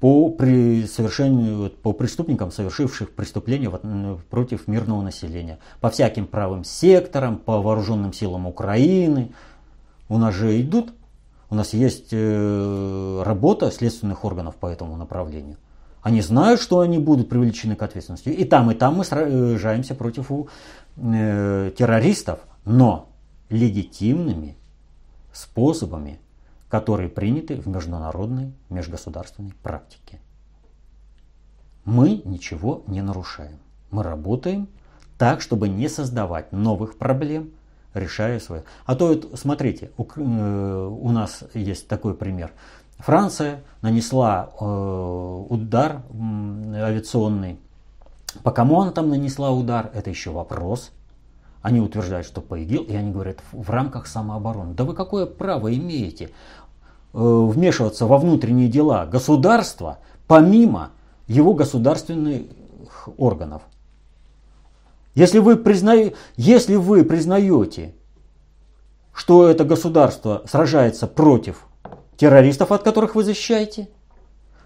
по, 0.00 0.30
при 0.30 0.86
совершению, 0.86 1.70
по 1.70 1.92
преступникам, 1.92 2.52
совершивших 2.52 3.10
преступления 3.10 3.70
против 4.30 4.68
мирного 4.68 5.02
населения. 5.02 5.58
По 5.80 5.90
всяким 5.90 6.26
правым 6.26 6.62
секторам, 6.64 7.36
по 7.36 7.60
вооруженным 7.60 8.12
силам 8.12 8.46
Украины. 8.46 9.32
У 10.08 10.18
нас 10.18 10.34
же 10.34 10.60
идут, 10.60 10.92
у 11.50 11.54
нас 11.54 11.72
есть 11.74 12.08
э, 12.12 13.22
работа 13.24 13.70
следственных 13.70 14.24
органов 14.24 14.54
по 14.56 14.66
этому 14.66 14.96
направлению. 14.96 15.56
Они 16.00 16.20
знают, 16.20 16.60
что 16.60 16.80
они 16.80 16.98
будут 16.98 17.28
привлечены 17.28 17.76
к 17.76 17.82
ответственности. 17.82 18.28
И 18.28 18.44
там, 18.44 18.70
и 18.70 18.74
там 18.74 18.96
мы 18.96 19.04
сражаемся 19.04 19.94
против 19.94 20.30
э, 20.96 21.72
террористов, 21.76 22.40
но 22.64 23.08
легитимными 23.48 24.56
способами 25.32 26.20
которые 26.72 27.10
приняты 27.10 27.60
в 27.60 27.68
международной 27.68 28.54
межгосударственной 28.70 29.52
практике. 29.62 30.20
Мы 31.84 32.22
ничего 32.24 32.82
не 32.86 33.02
нарушаем. 33.02 33.58
Мы 33.90 34.02
работаем 34.02 34.68
так, 35.18 35.42
чтобы 35.42 35.68
не 35.68 35.90
создавать 35.90 36.50
новых 36.50 36.96
проблем, 36.96 37.50
решая 37.92 38.40
свои. 38.40 38.62
А 38.86 38.96
то, 38.96 39.08
вот, 39.08 39.38
смотрите, 39.38 39.90
у, 39.98 40.06
э, 40.16 40.86
у 40.86 41.10
нас 41.10 41.44
есть 41.52 41.88
такой 41.88 42.14
пример. 42.14 42.52
Франция 42.96 43.62
нанесла 43.82 44.48
э, 44.58 44.64
удар 45.50 46.00
э, 46.08 46.82
авиационный. 46.82 47.60
По 48.44 48.50
кому 48.50 48.80
она 48.80 48.92
там 48.92 49.10
нанесла 49.10 49.50
удар, 49.50 49.90
это 49.92 50.08
еще 50.08 50.30
вопрос. 50.30 50.90
Они 51.62 51.80
утверждают, 51.80 52.26
что 52.26 52.40
по 52.40 52.58
ИГИЛ, 52.58 52.82
и 52.82 52.94
они 52.96 53.12
говорят, 53.12 53.38
в 53.52 53.70
рамках 53.70 54.08
самообороны. 54.08 54.74
Да 54.74 54.84
вы 54.84 54.94
какое 54.94 55.26
право 55.26 55.72
имеете? 55.72 56.30
Э, 57.14 57.18
вмешиваться 57.18 58.06
во 58.06 58.16
внутренние 58.16 58.68
дела 58.68 59.04
государства 59.04 59.98
помимо 60.26 60.92
его 61.26 61.52
государственных 61.52 62.46
органов. 63.18 63.62
Если 65.14 65.38
вы, 65.38 65.56
призна... 65.56 65.94
Если 66.36 66.74
вы 66.74 67.04
признаете, 67.04 67.94
что 69.12 69.46
это 69.46 69.66
государство 69.66 70.42
сражается 70.46 71.06
против 71.06 71.66
террористов, 72.16 72.72
от 72.72 72.82
которых 72.82 73.14
вы 73.14 73.24
защищаете, 73.24 73.90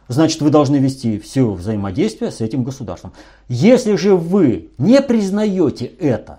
значит 0.07 0.41
вы 0.41 0.51
должны 0.51 0.77
вести 0.77 1.19
все 1.19 1.51
взаимодействие 1.51 2.31
с 2.31 2.41
этим 2.41 2.63
государством. 2.63 3.13
Если 3.49 3.97
же 3.97 4.15
вы 4.15 4.71
не 4.79 5.03
признаете 5.03 5.87
это, 5.87 6.39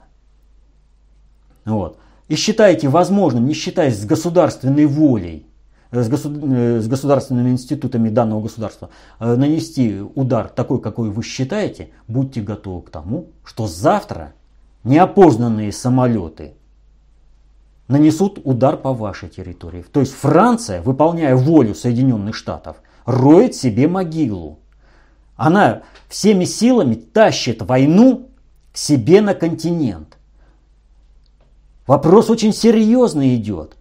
вот, 1.65 1.99
и 2.29 2.35
считаете 2.35 2.87
возможным, 2.87 3.45
не 3.45 3.53
считаясь 3.53 3.99
с 3.99 4.05
государственной 4.05 4.85
волей, 4.85 5.47
с, 5.91 6.09
государ... 6.09 6.49
Э, 6.51 6.79
с 6.79 6.87
государственными 6.87 7.49
институтами 7.49 8.09
данного 8.09 8.41
государства 8.41 8.89
э, 9.19 9.35
нанести 9.35 10.01
удар 10.15 10.49
такой, 10.49 10.81
какой 10.81 11.09
вы 11.09 11.23
считаете, 11.23 11.89
будьте 12.07 12.41
готовы 12.41 12.81
к 12.81 12.89
тому, 12.89 13.27
что 13.43 13.67
завтра 13.67 14.33
неопознанные 14.83 15.71
самолеты 15.71 16.53
нанесут 17.87 18.39
удар 18.43 18.77
по 18.77 18.93
вашей 18.93 19.29
территории. 19.29 19.83
То 19.91 20.01
есть 20.01 20.13
Франция, 20.13 20.81
выполняя 20.81 21.35
волю 21.35 21.73
Соединенных 21.73 22.35
Штатов, 22.35 22.77
роет 23.05 23.55
себе 23.55 23.87
могилу. 23.87 24.59
Она 25.35 25.83
всеми 26.09 26.45
силами 26.45 26.95
тащит 26.95 27.61
войну 27.61 28.29
к 28.73 28.77
себе 28.77 29.21
на 29.21 29.33
континент. 29.33 30.17
Вопрос 31.85 32.29
очень 32.29 32.53
серьезный 32.53 33.35
идет. 33.35 33.76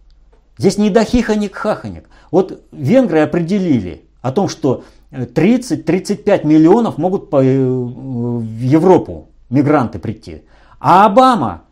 Здесь 0.58 0.78
не 0.78 0.90
до 0.90 1.02
хихонек-хахонек. 1.02 2.04
Вот 2.30 2.62
венгры 2.72 3.20
определили 3.20 4.04
о 4.22 4.32
том, 4.32 4.48
что 4.48 4.84
30-35 5.10 6.46
миллионов 6.46 6.98
могут 6.98 7.30
по, 7.30 7.40
в 7.40 8.60
Европу 8.60 9.28
мигранты 9.50 9.98
прийти. 9.98 10.42
А 10.80 11.06
Обама, 11.06 11.62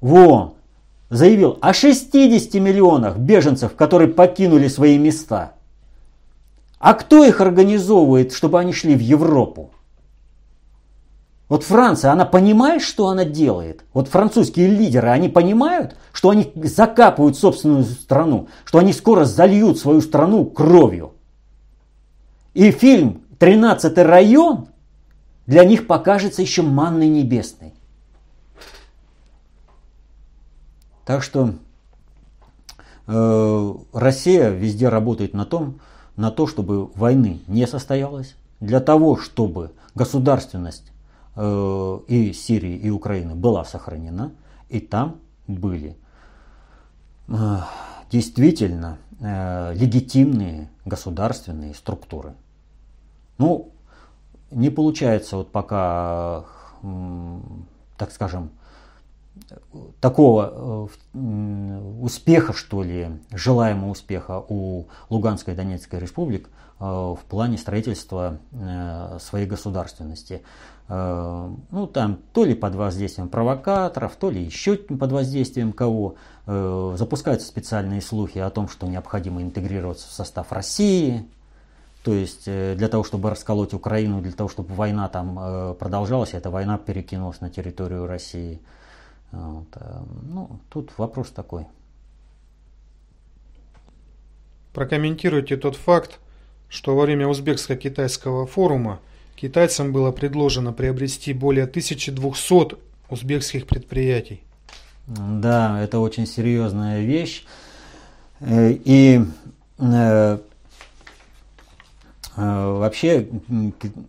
во, 0.00 0.54
заявил 1.10 1.58
о 1.60 1.72
60 1.72 2.54
миллионах 2.54 3.18
беженцев, 3.18 3.74
которые 3.74 4.08
покинули 4.08 4.68
свои 4.68 4.98
места. 4.98 5.54
А 6.78 6.94
кто 6.94 7.24
их 7.24 7.40
организовывает, 7.40 8.32
чтобы 8.32 8.60
они 8.60 8.72
шли 8.72 8.94
в 8.94 9.00
Европу? 9.00 9.72
Вот 11.48 11.62
Франция, 11.64 12.12
она 12.12 12.26
понимает, 12.26 12.82
что 12.82 13.08
она 13.08 13.24
делает? 13.24 13.84
Вот 13.94 14.08
французские 14.08 14.68
лидеры, 14.68 15.08
они 15.08 15.30
понимают, 15.30 15.96
что 16.12 16.28
они 16.28 16.52
закапывают 16.54 17.38
собственную 17.38 17.84
страну, 17.84 18.48
что 18.64 18.78
они 18.78 18.92
скоро 18.92 19.24
зальют 19.24 19.78
свою 19.78 20.02
страну 20.02 20.44
кровью. 20.44 21.14
И 22.52 22.70
фильм 22.70 23.22
«13 23.38 24.02
район» 24.02 24.68
для 25.46 25.64
них 25.64 25.86
покажется 25.86 26.42
еще 26.42 26.60
манной 26.60 27.08
небесной. 27.08 27.72
Так 31.06 31.22
что 31.22 31.54
э, 33.06 33.74
Россия 33.94 34.50
везде 34.50 34.90
работает 34.90 35.32
на 35.32 35.46
том, 35.46 35.80
на 36.16 36.30
то, 36.30 36.46
чтобы 36.46 36.86
войны 36.88 37.40
не 37.46 37.66
состоялось, 37.66 38.34
для 38.60 38.80
того, 38.80 39.16
чтобы 39.16 39.70
государственность 39.94 40.92
и 41.38 42.32
Сирии, 42.32 42.76
и 42.76 42.90
Украины 42.90 43.34
была 43.34 43.64
сохранена, 43.64 44.32
и 44.68 44.80
там 44.80 45.20
были 45.46 45.96
э, 47.28 47.58
действительно 48.10 48.98
э, 49.20 49.74
легитимные 49.74 50.70
государственные 50.84 51.74
структуры. 51.74 52.34
Ну, 53.38 53.72
не 54.50 54.70
получается 54.70 55.36
вот 55.36 55.52
пока, 55.52 56.44
э, 56.82 57.38
так 57.96 58.10
скажем, 58.12 58.50
такого 60.00 60.88
э, 61.14 61.80
успеха, 62.00 62.52
что 62.52 62.82
ли, 62.82 63.10
желаемого 63.32 63.90
успеха 63.90 64.44
у 64.48 64.86
Луганской 65.08 65.54
и 65.54 65.56
Донецкой 65.56 66.00
республик 66.00 66.48
э, 66.80 66.84
в 66.84 67.20
плане 67.28 67.58
строительства 67.58 68.38
э, 68.52 69.18
своей 69.20 69.46
государственности. 69.46 70.42
Ну, 70.88 71.86
там 71.92 72.18
то 72.32 72.44
ли 72.44 72.54
под 72.54 72.74
воздействием 72.74 73.28
провокаторов, 73.28 74.16
то 74.16 74.30
ли 74.30 74.42
еще 74.42 74.76
под 74.76 75.12
воздействием 75.12 75.72
кого. 75.72 76.14
Запускаются 76.46 77.46
специальные 77.46 78.00
слухи 78.00 78.38
о 78.38 78.48
том, 78.48 78.68
что 78.68 78.86
необходимо 78.86 79.42
интегрироваться 79.42 80.08
в 80.08 80.12
состав 80.12 80.50
России. 80.50 81.26
То 82.04 82.14
есть 82.14 82.46
для 82.46 82.88
того, 82.88 83.04
чтобы 83.04 83.28
расколоть 83.28 83.74
Украину, 83.74 84.22
для 84.22 84.32
того, 84.32 84.48
чтобы 84.48 84.74
война 84.74 85.08
там 85.08 85.74
продолжалась, 85.78 86.32
эта 86.32 86.48
война 86.50 86.78
перекинулась 86.78 87.42
на 87.42 87.50
территорию 87.50 88.06
России. 88.06 88.60
Вот. 89.30 89.66
Э, 89.74 90.00
ну, 90.22 90.58
тут 90.70 90.96
вопрос 90.96 91.30
такой. 91.30 91.66
Прокомментируйте 94.72 95.56
тот 95.56 95.76
факт, 95.76 96.18
что 96.68 96.96
во 96.96 97.02
время 97.02 97.26
узбекско-китайского 97.26 98.46
форума 98.46 99.00
китайцам 99.40 99.92
было 99.92 100.10
предложено 100.10 100.72
приобрести 100.72 101.32
более 101.32 101.64
1200 101.64 102.76
узбекских 103.10 103.66
предприятий. 103.66 104.42
Да, 105.06 105.82
это 105.82 106.00
очень 106.00 106.26
серьезная 106.26 107.02
вещь. 107.02 107.44
Э, 108.40 108.72
и 108.72 109.20
э, 109.78 110.38
Вообще, 112.36 113.28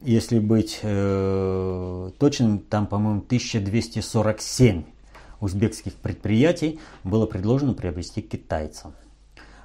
если 0.04 0.38
быть 0.38 0.82
точным, 2.20 2.60
там, 2.60 2.86
по-моему, 2.86 3.22
1247 3.22 4.84
узбекских 5.40 5.96
предприятий 5.96 6.80
было 7.04 7.26
предложено 7.26 7.74
приобрести 7.74 8.22
китайцам. 8.22 8.94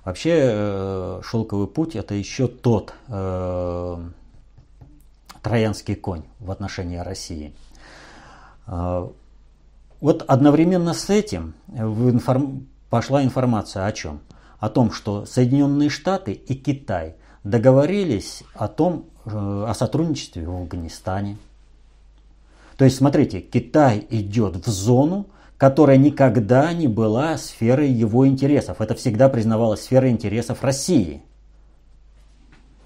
Вообще 0.04 0.32
э, 0.34 1.20
шелковый 1.24 1.66
путь 1.66 1.96
это 1.96 2.14
еще 2.14 2.46
тот 2.46 2.92
э, 3.08 3.98
троянский 5.44 5.94
конь 5.94 6.22
в 6.40 6.50
отношении 6.50 6.96
России. 6.96 7.54
Э, 8.66 9.08
вот 10.00 10.24
одновременно 10.26 10.94
с 10.94 11.10
этим 11.10 11.54
информ... 11.68 12.66
пошла 12.90 13.22
информация 13.22 13.86
о 13.86 13.92
чем? 13.92 14.20
О 14.58 14.68
том, 14.68 14.90
что 14.90 15.26
Соединенные 15.26 15.90
Штаты 15.90 16.32
и 16.32 16.54
Китай 16.54 17.14
договорились 17.44 18.42
о 18.54 18.68
том, 18.68 19.04
э, 19.26 19.30
о 19.68 19.74
сотрудничестве 19.74 20.46
в 20.46 20.50
Афганистане. 20.50 21.36
То 22.76 22.84
есть, 22.84 22.96
смотрите, 22.96 23.40
Китай 23.40 24.04
идет 24.10 24.66
в 24.66 24.68
зону, 24.68 25.26
которая 25.58 25.96
никогда 25.96 26.72
не 26.72 26.88
была 26.88 27.38
сферой 27.38 27.90
его 27.90 28.26
интересов. 28.26 28.80
Это 28.80 28.94
всегда 28.94 29.28
признавалось 29.28 29.82
сферой 29.82 30.10
интересов 30.10 30.64
России. 30.64 31.22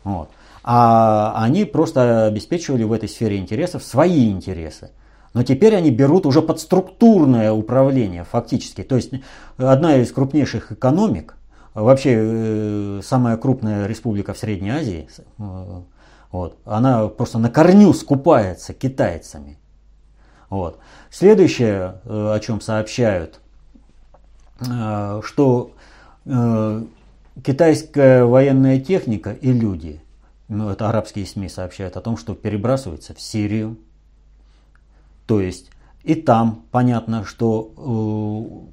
Вот. 0.05 0.31
А 0.71 1.33
они 1.35 1.65
просто 1.65 2.27
обеспечивали 2.27 2.85
в 2.85 2.93
этой 2.93 3.09
сфере 3.09 3.39
интересов 3.39 3.83
свои 3.83 4.31
интересы. 4.31 4.91
Но 5.33 5.43
теперь 5.43 5.75
они 5.75 5.91
берут 5.91 6.27
уже 6.27 6.43
под 6.43 6.61
структурное 6.61 7.53
управление 7.53 8.25
фактически. 8.25 8.83
То 8.83 8.97
есть 8.97 9.13
одна 9.57 9.97
из 9.97 10.13
крупнейших 10.13 10.73
экономик, 10.73 11.37
вообще 11.73 12.11
э, 12.19 13.01
самая 13.03 13.39
крупная 13.39 13.87
республика 13.87 14.35
в 14.35 14.39
Средней 14.39 14.69
Азии, 14.69 15.09
э, 15.39 15.81
вот, 16.33 16.59
она 16.67 17.09
просто 17.09 17.39
на 17.39 17.49
корню 17.49 17.95
скупается 17.95 18.75
китайцами. 18.75 19.57
Вот. 20.51 20.81
Следующее, 21.11 22.03
э, 22.05 22.33
о 22.35 22.39
чем 22.41 22.61
сообщают, 22.61 23.41
э, 24.61 25.23
что 25.25 25.71
э, 26.27 26.83
китайская 27.43 28.27
военная 28.27 28.79
техника 28.81 29.33
и 29.33 29.51
люди, 29.51 30.03
ну, 30.49 30.71
это 30.71 30.89
арабские 30.89 31.27
СМИ 31.27 31.49
сообщают 31.49 31.97
о 31.97 32.01
том, 32.01 32.17
что 32.17 32.35
перебрасываются 32.35 33.15
в 33.15 33.21
Сирию. 33.21 33.79
То 35.27 35.41
есть 35.41 35.71
и 36.03 36.15
там 36.15 36.65
понятно, 36.71 37.25
что 37.25 38.67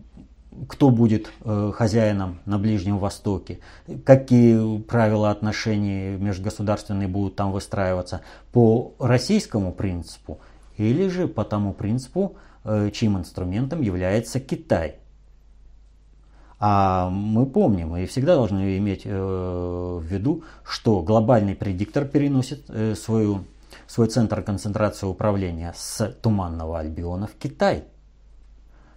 кто 0.70 0.90
будет 0.90 1.30
хозяином 1.44 2.40
на 2.46 2.58
Ближнем 2.58 2.98
Востоке, 2.98 3.60
какие 4.06 4.80
правила 4.80 5.32
отношений 5.32 6.16
межгосударственные 6.18 7.10
будут 7.10 7.36
там 7.36 7.52
выстраиваться 7.52 8.22
по 8.54 8.94
российскому 9.00 9.74
принципу 9.74 10.40
или 10.78 11.08
же 11.08 11.28
по 11.28 11.44
тому 11.44 11.74
принципу, 11.74 12.38
э, 12.64 12.90
чьим 12.92 13.18
инструментом 13.18 13.82
является 13.82 14.40
Китай. 14.40 14.98
А 16.66 17.10
мы 17.10 17.46
помним 17.46 17.96
и 17.96 18.08
всегда 18.08 18.36
должны 18.36 18.78
иметь 18.78 19.02
э, 19.06 19.10
в 19.12 20.04
виду, 20.04 20.44
что 20.64 21.02
глобальный 21.02 21.54
предиктор 21.54 22.06
переносит 22.06 22.66
э, 22.70 22.96
свою, 22.96 23.44
свой 23.86 24.08
центр 24.08 24.42
концентрации 24.42 25.06
управления 25.06 25.74
с 25.76 26.08
Туманного 26.22 26.80
Альбиона 26.80 27.28
в 27.28 27.36
Китай. 27.36 27.84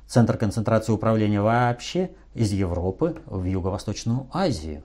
Центр 0.07 0.39
концентрации 0.39 0.93
управления 0.93 1.43
вообще 1.43 2.13
из 2.33 2.53
Европы 2.53 3.17
в 3.27 3.45
Юго-Восточную 3.45 4.29
Азию. 4.33 4.83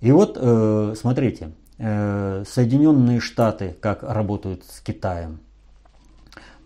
И 0.00 0.12
вот, 0.12 0.36
смотрите, 0.98 1.52
Э, 1.76 2.44
Соединенные 2.46 3.18
Штаты 3.18 3.76
как 3.80 4.02
работают 4.02 4.64
с 4.64 4.80
Китаем. 4.80 5.40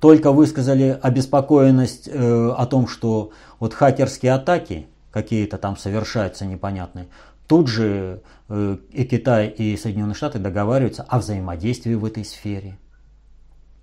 Только 0.01 0.31
высказали 0.33 0.99
обеспокоенность 1.03 2.09
э, 2.09 2.51
о 2.57 2.67
том, 2.67 2.87
что 2.87 3.33
вот 3.59 3.75
хакерские 3.75 4.33
атаки 4.33 4.87
какие-то 5.11 5.59
там 5.59 5.77
совершаются 5.77 6.47
непонятные. 6.47 7.09
Тут 7.49 7.67
же 7.67 8.23
э, 8.49 8.77
и 8.93 9.05
Китай, 9.05 9.49
и 9.49 9.77
Соединенные 9.77 10.15
Штаты 10.15 10.39
договариваются 10.39 11.03
о 11.03 11.19
взаимодействии 11.19 11.95
в 11.95 12.05
этой 12.05 12.25
сфере. 12.25 12.79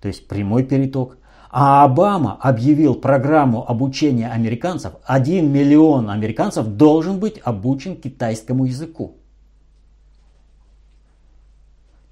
То 0.00 0.08
есть 0.08 0.26
прямой 0.28 0.64
переток. 0.64 1.18
А 1.50 1.84
Обама 1.84 2.38
объявил 2.40 2.94
программу 2.94 3.68
обучения 3.68 4.28
американцев. 4.28 4.94
Один 5.04 5.52
миллион 5.52 6.10
американцев 6.10 6.66
должен 6.66 7.18
быть 7.18 7.40
обучен 7.42 7.96
китайскому 7.96 8.66
языку. 8.66 9.16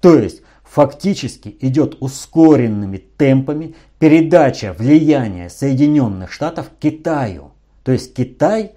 То 0.01 0.17
есть 0.19 0.41
фактически 0.75 1.55
идет 1.61 1.95
ускоренными 2.01 2.97
темпами 2.97 3.75
передача 3.97 4.75
влияния 4.77 5.49
Соединенных 5.49 6.33
Штатов 6.33 6.69
Китаю. 6.81 7.51
То 7.83 7.93
есть 7.93 8.13
Китай 8.13 8.73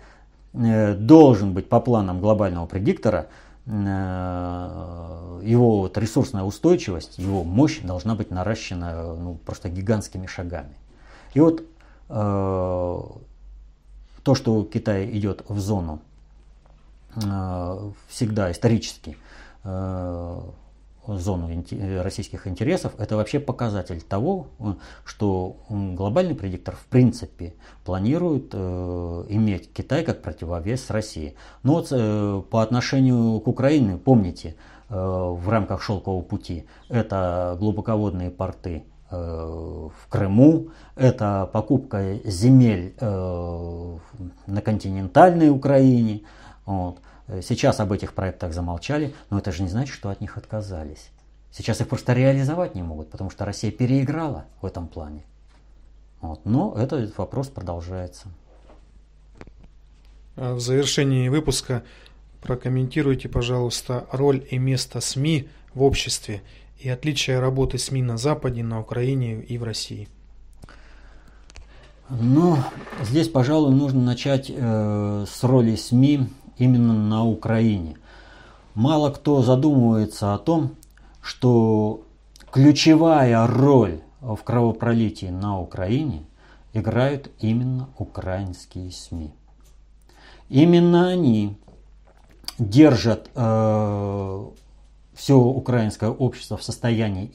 э, 0.53 0.95
должен 0.95 1.55
быть 1.55 1.69
по 1.69 1.81
планам 1.81 2.21
глобального 2.21 2.67
предиктора, 2.67 3.27
э, 3.67 5.41
его 5.43 5.79
вот 5.81 5.99
ресурсная 5.99 6.45
устойчивость, 6.45 7.19
его 7.19 7.43
мощь 7.43 7.81
должна 7.81 8.15
быть 8.15 8.31
наращена 8.31 9.17
ну, 9.17 9.35
просто 9.45 9.69
гигантскими 9.69 10.27
шагами. 10.27 10.77
И 11.35 11.41
вот 11.41 11.63
э, 11.63 11.65
то, 14.23 14.35
что 14.37 14.63
Китай 14.73 15.11
идет 15.19 15.45
в 15.49 15.59
зону 15.59 15.99
всегда 18.09 18.53
исторически 18.53 19.17
зону 21.17 21.51
российских 22.03 22.47
интересов, 22.47 22.93
это 22.99 23.17
вообще 23.17 23.41
показатель 23.41 24.03
того, 24.03 24.49
что 25.05 25.57
глобальный 25.69 26.35
предиктор 26.35 26.77
в 26.77 26.87
принципе 26.87 27.55
планирует 27.85 28.51
э, 28.53 29.25
иметь 29.31 29.73
Китай 29.73 30.05
как 30.05 30.21
противовес 30.21 30.91
России. 30.91 31.35
Но 31.63 31.75
вот 31.75 31.89
э, 31.91 32.43
по 32.51 32.63
отношению 32.63 33.41
к 33.41 33.49
Украине, 33.49 33.97
помните, 33.97 34.55
э, 34.91 34.95
в 34.95 35.49
рамках 35.49 35.83
шелкового 35.83 36.23
пути 36.23 36.67
это 36.89 37.57
глубоководные 37.59 38.31
порты 38.31 38.85
э, 39.11 39.17
в 39.17 40.09
Крыму, 40.09 40.69
это 40.97 41.49
покупка 41.51 42.19
земель 42.25 42.95
э, 43.01 43.99
на 44.47 44.61
континентальной 44.61 45.49
Украине. 45.49 46.23
Вот. 46.67 46.99
Э, 47.29 47.43
сейчас 47.43 47.81
об 47.81 47.93
этих 47.93 48.15
проектах 48.15 48.53
замолчали, 48.53 49.15
но 49.31 49.39
это 49.39 49.53
же 49.53 49.63
не 49.63 49.69
значит, 49.69 49.95
что 49.95 50.09
от 50.11 50.21
них 50.21 50.37
отказались. 50.37 51.11
Сейчас 51.53 51.81
их 51.81 51.89
просто 51.89 52.13
реализовать 52.13 52.75
не 52.75 52.83
могут, 52.83 53.11
потому 53.11 53.31
что 53.31 53.45
Россия 53.45 53.71
переиграла 53.71 54.47
в 54.61 54.67
этом 54.67 54.89
плане. 54.89 55.25
Вот. 56.21 56.45
Но 56.45 56.75
этот 56.77 57.17
вопрос 57.17 57.49
продолжается. 57.49 58.29
А 60.37 60.55
в 60.55 60.61
завершении 60.61 61.29
выпуска 61.29 61.85
прокомментируйте, 62.43 63.29
пожалуйста, 63.29 64.07
роль 64.13 64.47
и 64.51 64.59
место 64.59 65.01
СМИ 65.01 65.49
в 65.75 65.83
обществе 65.83 66.43
и 66.79 66.89
отличие 66.89 67.41
работы 67.41 67.79
СМИ 67.79 68.03
на 68.03 68.17
Западе, 68.17 68.63
на 68.63 68.81
Украине 68.81 69.43
и 69.43 69.59
в 69.59 69.65
России. 69.65 70.09
Ну, 72.09 72.57
здесь, 73.03 73.29
пожалуй, 73.29 73.75
нужно 73.75 74.01
начать 74.01 74.47
э, 74.49 75.25
с 75.29 75.45
роли 75.45 75.75
СМИ 75.75 76.29
именно 76.59 76.93
на 76.95 77.25
Украине. 77.25 77.97
Мало 78.75 79.11
кто 79.11 79.43
задумывается 79.43 80.35
о 80.35 80.39
том, 80.39 80.77
что 81.23 82.03
ключевая 82.53 83.47
роль 83.47 84.01
в 84.21 84.37
кровопролитии 84.37 85.27
на 85.27 85.61
Украине 85.61 86.25
играют 86.73 87.31
именно 87.41 87.89
украинские 87.99 88.91
СМИ. 88.91 89.33
Именно 90.49 91.09
они 91.09 91.57
держат 92.59 93.31
э, 93.35 94.47
все 95.15 95.37
украинское 95.37 96.11
общество 96.11 96.57
в 96.57 96.63
состоянии 96.63 97.31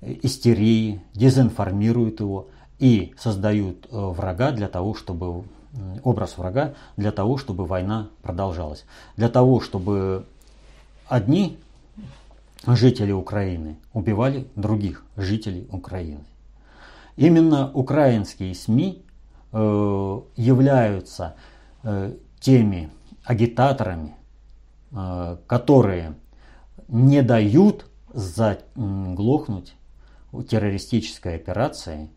истерии, 0.00 1.00
дезинформируют 1.14 2.20
его 2.20 2.48
и 2.78 3.14
создают 3.18 3.86
э, 3.86 3.96
врага 3.96 4.50
для 4.50 4.68
того, 4.68 4.94
чтобы 4.94 5.44
образ 6.02 6.38
врага 6.38 6.74
для 6.96 7.12
того, 7.12 7.38
чтобы 7.38 7.66
война 7.66 8.08
продолжалась. 8.22 8.84
Для 9.16 9.28
того, 9.28 9.60
чтобы 9.60 10.26
одни 11.08 11.58
жители 12.66 13.12
Украины 13.12 13.76
убивали 13.92 14.46
других 14.56 15.04
жителей 15.16 15.66
Украины. 15.70 16.24
Именно 17.16 17.70
украинские 17.72 18.54
СМИ 18.54 19.04
э, 19.52 20.20
являются 20.36 21.36
э, 21.82 22.14
теми 22.40 22.90
агитаторами, 23.24 24.14
э, 24.92 25.36
которые 25.46 26.14
не 26.88 27.22
дают 27.22 27.86
заглохнуть 28.12 29.74
террористической 30.48 31.34
операции 31.36 32.10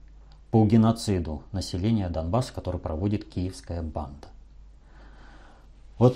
по 0.56 0.66
геноциду 0.66 1.44
населения 1.52 2.08
Донбасса, 2.08 2.54
который 2.54 2.80
проводит 2.80 3.26
киевская 3.26 3.82
банда. 3.82 4.30
Вот, 5.98 6.16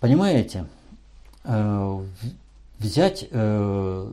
понимаете, 0.00 0.64
э, 1.44 2.04
взять 2.78 3.28
э, 3.30 4.12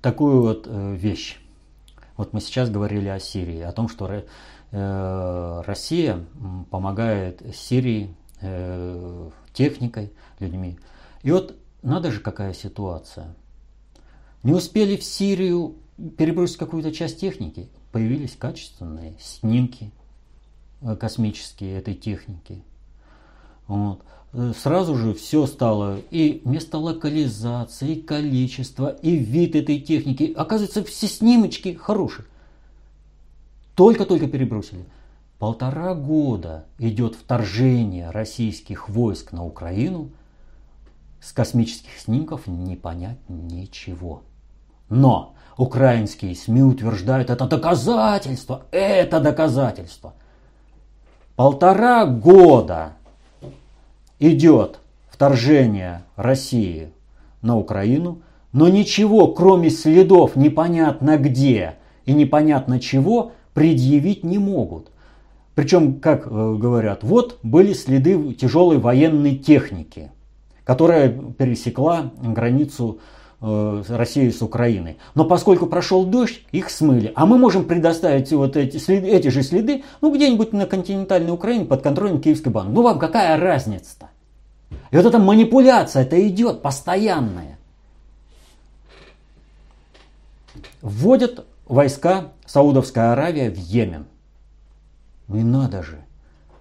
такую 0.00 0.40
вот 0.40 0.66
э, 0.66 0.94
вещь. 0.94 1.38
Вот 2.16 2.32
мы 2.32 2.40
сейчас 2.40 2.70
говорили 2.70 3.08
о 3.08 3.20
Сирии, 3.20 3.60
о 3.60 3.72
том, 3.72 3.90
что 3.90 4.24
Россия 4.70 6.24
помогает 6.70 7.42
Сирии 7.54 8.14
техникой, 9.52 10.10
людьми. 10.40 10.78
И 11.22 11.30
вот 11.30 11.54
надо 11.82 12.10
же 12.10 12.20
какая 12.20 12.54
ситуация. 12.54 13.34
Не 14.42 14.54
успели 14.54 14.96
в 14.96 15.04
Сирию 15.04 15.74
перебросить 16.16 16.56
какую-то 16.56 16.92
часть 16.92 17.20
техники, 17.20 17.68
появились 17.96 18.36
качественные 18.36 19.14
снимки 19.18 19.90
э, 20.82 20.96
космические 20.96 21.78
этой 21.78 21.94
техники. 21.94 22.62
Вот. 23.68 24.02
Э, 24.34 24.52
сразу 24.54 24.96
же 24.96 25.14
все 25.14 25.46
стало 25.46 26.00
и 26.10 26.42
место 26.44 26.76
локализации, 26.76 27.92
и 27.94 28.02
количество, 28.02 28.88
и 28.88 29.16
вид 29.16 29.56
этой 29.56 29.80
техники. 29.80 30.30
Оказывается, 30.36 30.84
все 30.84 31.06
снимочки 31.06 31.72
хорошие. 31.72 32.26
Только-только 33.74 34.26
перебросили. 34.26 34.84
Полтора 35.38 35.94
года 35.94 36.66
идет 36.78 37.14
вторжение 37.14 38.10
российских 38.10 38.90
войск 38.90 39.32
на 39.32 39.42
Украину. 39.42 40.10
С 41.22 41.32
космических 41.32 41.98
снимков 41.98 42.46
не 42.46 42.76
понять 42.76 43.20
ничего. 43.30 44.22
Но 44.90 45.35
Украинские 45.56 46.34
СМИ 46.34 46.62
утверждают, 46.62 47.30
это 47.30 47.46
доказательство, 47.46 48.62
это 48.70 49.20
доказательство. 49.20 50.12
Полтора 51.34 52.04
года 52.04 52.92
идет 54.18 54.80
вторжение 55.08 56.02
России 56.16 56.90
на 57.40 57.56
Украину, 57.56 58.20
но 58.52 58.68
ничего, 58.68 59.28
кроме 59.28 59.70
следов 59.70 60.36
непонятно 60.36 61.16
где 61.16 61.76
и 62.04 62.12
непонятно 62.12 62.78
чего, 62.78 63.32
предъявить 63.54 64.24
не 64.24 64.38
могут. 64.38 64.90
Причем, 65.54 66.00
как 66.00 66.26
э, 66.26 66.30
говорят, 66.30 67.02
вот 67.02 67.38
были 67.42 67.72
следы 67.72 68.34
тяжелой 68.34 68.78
военной 68.78 69.36
техники, 69.36 70.10
которая 70.64 71.08
пересекла 71.08 72.12
границу 72.22 73.00
Э, 73.48 73.84
России 73.90 74.28
с 74.30 74.42
Украиной. 74.42 74.98
Но 75.14 75.24
поскольку 75.24 75.66
прошел 75.66 76.04
дождь, 76.04 76.42
их 76.50 76.68
смыли. 76.68 77.12
А 77.14 77.26
мы 77.26 77.38
можем 77.38 77.64
предоставить 77.64 78.32
вот 78.32 78.56
эти, 78.56 78.78
следы, 78.78 79.06
эти 79.06 79.28
же 79.28 79.44
следы 79.44 79.84
ну, 80.00 80.12
где-нибудь 80.12 80.52
на 80.52 80.66
континентальной 80.66 81.30
Украине 81.30 81.64
под 81.64 81.80
контролем 81.80 82.20
Киевской 82.20 82.48
банки. 82.48 82.72
Ну 82.72 82.82
вам 82.82 82.98
какая 82.98 83.38
разница-то? 83.38 84.08
И 84.90 84.96
вот 84.96 85.06
эта 85.06 85.20
манипуляция 85.20 86.02
это 86.02 86.26
идет 86.26 86.60
постоянная. 86.60 87.56
Вводят 90.82 91.46
войска 91.66 92.32
Саудовская 92.46 93.12
Аравия 93.12 93.48
в 93.48 93.58
Йемен. 93.58 94.06
Ну 95.28 95.36
и 95.36 95.44
надо 95.44 95.84
же. 95.84 96.00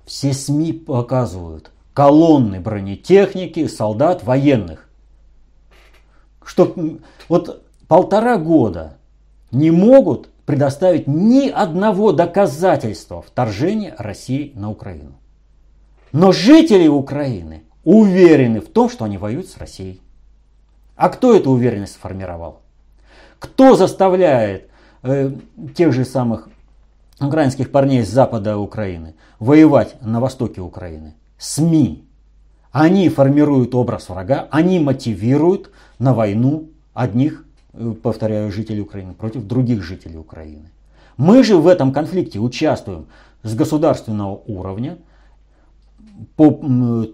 Все 0.05 0.33
СМИ 0.33 0.73
показывают 0.73 1.71
колонны 1.95 2.59
бронетехники, 2.59 3.65
солдат, 3.65 4.23
военных 4.23 4.84
что 6.45 6.73
вот 7.27 7.63
полтора 7.87 8.37
года 8.37 8.97
не 9.51 9.71
могут 9.71 10.29
предоставить 10.45 11.07
ни 11.07 11.49
одного 11.49 12.11
доказательства 12.11 13.21
вторжения 13.21 13.95
России 13.97 14.51
на 14.55 14.69
Украину. 14.69 15.13
Но 16.11 16.31
жители 16.31 16.87
Украины 16.87 17.63
уверены 17.83 18.61
в 18.61 18.67
том, 18.67 18.89
что 18.89 19.05
они 19.05 19.17
воюют 19.17 19.49
с 19.49 19.57
Россией. 19.57 20.01
А 20.95 21.09
кто 21.09 21.35
эту 21.35 21.51
уверенность 21.51 21.93
сформировал? 21.93 22.61
Кто 23.39 23.75
заставляет 23.75 24.69
э, 25.03 25.31
тех 25.75 25.93
же 25.93 26.05
самых 26.05 26.49
украинских 27.19 27.71
парней 27.71 28.03
с 28.03 28.09
запада 28.09 28.57
Украины 28.57 29.15
воевать 29.39 30.01
на 30.01 30.19
востоке 30.19 30.61
Украины? 30.61 31.15
СМИ. 31.37 32.04
Они 32.75 33.07
формируют 33.07 33.73
образ 33.73 34.09
врага, 34.09 34.49
они 34.51 34.79
мотивируют 34.79 35.71
на 35.97 36.13
войну 36.13 36.71
одних, 36.93 37.45
э, 37.71 37.93
повторяю, 38.03 38.51
жителей 38.51 38.81
Украины 38.81 39.13
против 39.13 39.47
других 39.47 39.81
жителей 39.81 40.17
Украины. 40.17 40.69
Мы 41.15 41.41
же 41.45 41.55
в 41.55 41.67
этом 41.67 41.93
конфликте 41.93 42.39
участвуем 42.39 43.05
с 43.43 43.55
государственного 43.55 44.41
уровня 44.45 44.97
по, 46.35 46.51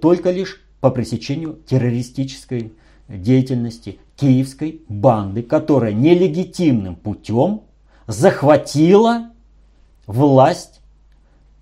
только 0.01 0.31
лишь 0.31 0.63
по 0.79 0.89
пресечению 0.89 1.59
террористической 1.67 2.73
деятельности 3.07 3.99
киевской 4.15 4.81
банды, 4.89 5.43
которая 5.43 5.93
нелегитимным 5.93 6.95
путем 6.95 7.61
захватила 8.07 9.29
власть 10.07 10.81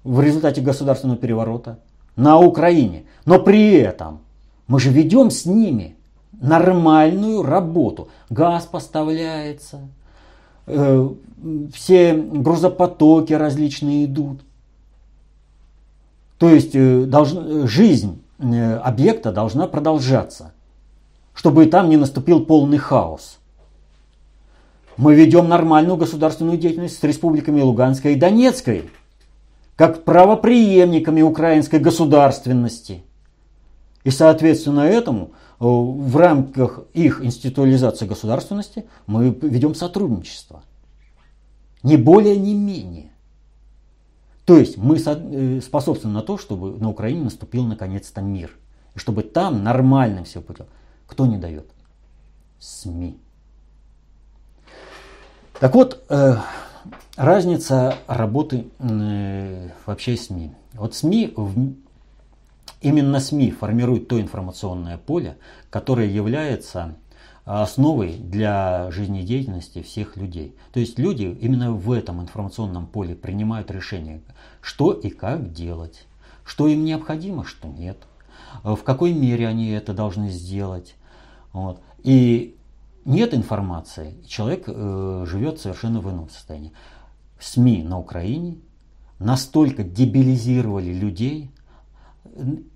в 0.06 0.22
результате 0.22 0.62
государственного 0.62 1.20
переворота 1.20 1.80
на 2.16 2.40
Украине. 2.40 3.06
Но 3.26 3.40
при 3.40 3.74
этом 3.74 4.20
мы 4.68 4.80
же 4.80 4.92
ведем 4.92 5.32
с 5.32 5.46
ними 5.46 5.96
нормальную 6.40 7.44
работу. 7.44 8.10
Газ 8.30 8.66
поставляется, 8.66 9.82
э, 10.68 11.10
все 11.74 12.14
грузопотоки 12.14 13.34
различные 13.34 14.06
идут. 14.06 14.42
То 16.38 16.50
есть 16.50 16.72
э, 16.74 17.04
должен, 17.04 17.68
жизнь 17.68 18.22
э, 18.40 18.76
объекта 18.78 19.32
должна 19.32 19.68
продолжаться, 19.68 20.54
чтобы 21.34 21.66
там 21.66 21.90
не 21.90 21.98
наступил 21.98 22.46
полный 22.46 22.78
хаос. 22.78 23.40
Мы 24.98 25.16
ведем 25.16 25.48
нормальную 25.48 25.98
государственную 25.98 26.58
деятельность 26.58 27.00
с 27.00 27.04
республиками 27.04 27.62
Луганской 27.62 28.14
и 28.14 28.20
Донецкой, 28.20 28.90
как 29.80 30.04
правоприемниками 30.04 31.22
украинской 31.22 31.80
государственности. 31.80 33.02
И 34.04 34.12
соответственно 34.12 34.82
этому 34.82 35.28
э, 35.28 35.30
в 35.62 36.18
рамках 36.18 36.82
их 36.94 37.24
институализации 37.24 38.06
государственности 38.06 38.88
мы 39.08 39.30
ведем 39.30 39.74
сотрудничество. 39.74 40.64
Не 41.82 41.96
более, 41.96 42.36
не 42.36 42.56
менее. 42.56 43.14
То 44.44 44.58
есть 44.58 44.76
мы 44.76 44.98
э, 44.98 45.62
способствуем 45.62 46.14
на 46.14 46.24
то, 46.24 46.38
чтобы 46.38 46.78
на 46.78 46.90
Украине 46.90 47.24
наступил 47.24 47.64
наконец-то 47.64 48.20
мир. 48.20 48.52
И 48.96 49.00
чтобы 49.00 49.24
там 49.24 49.64
нормальным 49.64 50.26
все 50.26 50.42
путем. 50.42 50.66
Кто 51.08 51.26
не 51.26 51.38
дает? 51.38 51.72
СМИ. 52.60 53.18
Так 55.58 55.74
вот, 55.74 56.04
э, 56.10 56.36
разница 57.20 57.98
работы 58.08 58.68
э, 58.80 59.70
вообще 59.86 60.16
СМИ. 60.16 60.52
Вот 60.74 60.96
СМИ, 60.96 61.36
именно 62.82 63.20
СМИ 63.20 63.52
формируют 63.52 64.08
то 64.08 64.20
информационное 64.20 64.98
поле, 64.98 65.38
которое 65.70 66.08
является 66.08 66.96
основой 67.44 68.14
для 68.14 68.90
жизнедеятельности 68.92 69.82
всех 69.82 70.16
людей. 70.16 70.56
То 70.72 70.80
есть 70.80 70.98
люди 70.98 71.24
именно 71.42 71.74
в 71.74 71.92
этом 71.92 72.22
информационном 72.22 72.88
поле 72.88 73.16
принимают 73.16 73.70
решения, 73.70 74.22
что 74.62 74.94
и 74.94 75.10
как 75.10 75.52
делать, 75.52 76.06
что 76.46 76.68
им 76.68 76.86
необходимо, 76.86 77.44
что 77.44 77.68
нет, 77.68 77.98
в 78.64 78.82
какой 78.84 79.12
мере 79.12 79.46
они 79.48 79.72
это 79.72 79.94
должны 79.94 80.30
сделать. 80.30 80.96
Вот. 81.52 81.82
И 82.04 82.56
нет 83.04 83.34
информации, 83.34 84.16
человек 84.28 84.66
э, 84.68 85.26
живет 85.28 85.60
совершенно 85.60 86.00
в 86.00 86.10
ином 86.10 86.30
состоянии. 86.30 86.72
СМИ 87.40 87.84
на 87.84 88.00
Украине 88.00 88.58
настолько 89.20 89.84
дебилизировали 89.84 90.94
людей, 90.94 91.52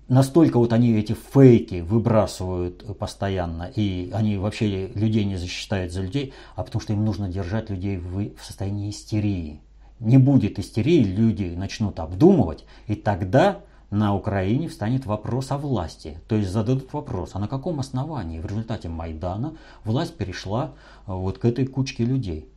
настолько 0.08 0.58
вот 0.58 0.72
они 0.72 0.92
эти 0.94 1.14
фейки 1.14 1.80
выбрасывают 1.80 2.98
постоянно, 2.98 3.64
и 3.74 4.10
они 4.12 4.36
вообще 4.36 4.88
людей 4.88 5.24
не 5.24 5.36
защищают 5.36 5.92
за 5.92 6.02
людей, 6.02 6.32
а 6.54 6.64
потому 6.64 6.80
что 6.80 6.92
им 6.92 7.04
нужно 7.04 7.28
держать 7.28 7.70
людей 7.70 7.96
в, 7.96 8.36
в 8.36 8.44
состоянии 8.44 8.90
истерии. 8.90 9.60
Не 10.00 10.18
будет 10.18 10.58
истерии, 10.58 11.02
люди 11.02 11.54
начнут 11.56 12.00
обдумывать, 12.00 12.64
и 12.86 12.94
тогда 12.94 13.60
на 13.90 14.14
Украине 14.14 14.68
встанет 14.68 15.06
вопрос 15.06 15.52
о 15.52 15.58
власти. 15.58 16.18
То 16.26 16.36
есть 16.36 16.50
зададут 16.50 16.92
вопрос, 16.92 17.30
а 17.34 17.38
на 17.38 17.48
каком 17.48 17.80
основании 17.80 18.40
в 18.40 18.46
результате 18.46 18.88
Майдана 18.88 19.56
власть 19.84 20.16
перешла 20.16 20.72
э, 21.06 21.12
вот 21.12 21.38
к 21.38 21.44
этой 21.44 21.66
кучке 21.66 22.04
людей. 22.04 22.48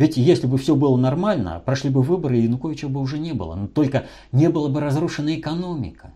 Ведь 0.00 0.16
если 0.16 0.46
бы 0.46 0.56
все 0.56 0.76
было 0.76 0.96
нормально, 0.96 1.60
прошли 1.62 1.90
бы 1.90 2.00
выборы, 2.00 2.38
и 2.38 2.44
Януковича 2.44 2.88
бы 2.88 3.00
уже 3.00 3.18
не 3.18 3.34
было. 3.34 3.54
Но 3.54 3.66
только 3.66 4.06
не 4.32 4.48
было 4.48 4.68
бы 4.68 4.80
разрушена 4.80 5.38
экономика. 5.38 6.12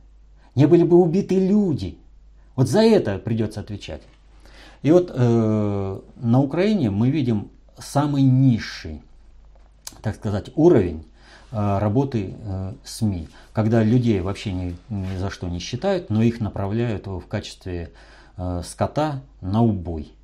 Не 0.54 0.64
были 0.64 0.84
бы 0.84 0.96
убиты 0.96 1.38
люди. 1.38 1.98
Вот 2.56 2.66
за 2.66 2.80
это 2.80 3.18
придется 3.18 3.60
отвечать. 3.60 4.00
И 4.80 4.90
вот 4.90 5.12
э, 5.14 6.00
на 6.16 6.40
Украине 6.40 6.90
мы 6.90 7.10
видим 7.10 7.50
самый 7.78 8.22
низший, 8.22 9.02
так 10.00 10.14
сказать, 10.14 10.50
уровень 10.54 11.04
э, 11.52 11.78
работы 11.78 12.36
э, 12.38 12.72
СМИ, 12.84 13.28
когда 13.52 13.82
людей 13.82 14.22
вообще 14.22 14.54
ни, 14.54 14.76
ни 14.88 15.18
за 15.18 15.28
что 15.28 15.46
не 15.46 15.58
считают, 15.58 16.08
но 16.08 16.22
их 16.22 16.40
направляют 16.40 17.06
в 17.06 17.26
качестве 17.26 17.92
э, 18.38 18.62
скота 18.64 19.20
на 19.42 19.60
убой. 19.60 20.14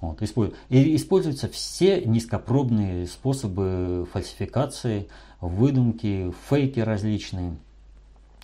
Вот, 0.00 0.20
и 0.22 0.96
используются 0.96 1.48
все 1.48 2.04
низкопробные 2.04 3.06
способы 3.06 4.06
фальсификации, 4.12 5.08
выдумки, 5.40 6.32
фейки 6.48 6.80
различные. 6.80 7.56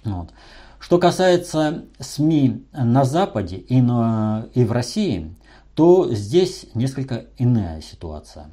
Вот. 0.04 0.30
Что 0.78 0.98
касается 0.98 1.84
СМИ 2.00 2.64
на 2.72 3.04
Западе 3.04 3.56
и, 3.56 3.80
на, 3.80 4.46
и 4.54 4.64
в 4.64 4.72
России, 4.72 5.32
то 5.74 6.12
здесь 6.12 6.66
несколько 6.74 7.26
иная 7.38 7.80
ситуация. 7.80 8.50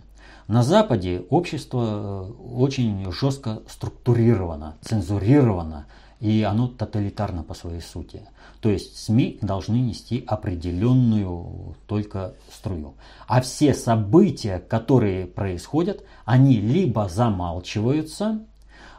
На 0.47 0.63
Западе 0.63 1.23
общество 1.29 1.83
э, 2.29 2.31
очень 2.53 3.11
жестко 3.11 3.61
структурировано, 3.67 4.77
цензурировано, 4.81 5.85
и 6.19 6.43
оно 6.43 6.67
тоталитарно 6.67 7.43
по 7.43 7.53
своей 7.53 7.81
сути. 7.81 8.23
То 8.61 8.69
есть 8.69 8.97
СМИ 8.97 9.39
должны 9.41 9.75
нести 9.75 10.23
определенную 10.27 11.75
только 11.87 12.33
струю. 12.51 12.95
А 13.27 13.39
все 13.41 13.73
события, 13.73 14.59
которые 14.59 15.27
происходят, 15.27 16.03
они 16.25 16.59
либо 16.59 17.07
замалчиваются, 17.07 18.41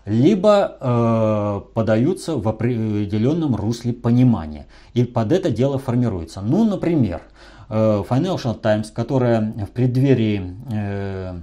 либо 0.06 0.76
э, 0.80 1.60
подаются 1.74 2.36
в 2.36 2.48
определенном 2.48 3.54
русле 3.54 3.92
понимания. 3.92 4.66
И 4.94 5.04
под 5.04 5.30
это 5.30 5.50
дело 5.50 5.78
формируется. 5.78 6.40
Ну, 6.40 6.64
например, 6.64 7.20
э, 7.68 8.02
Financial 8.08 8.58
Times, 8.58 8.90
которая 8.90 9.52
в 9.66 9.70
преддверии 9.70 10.56
э, 10.72 11.40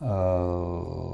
э, 0.00 1.12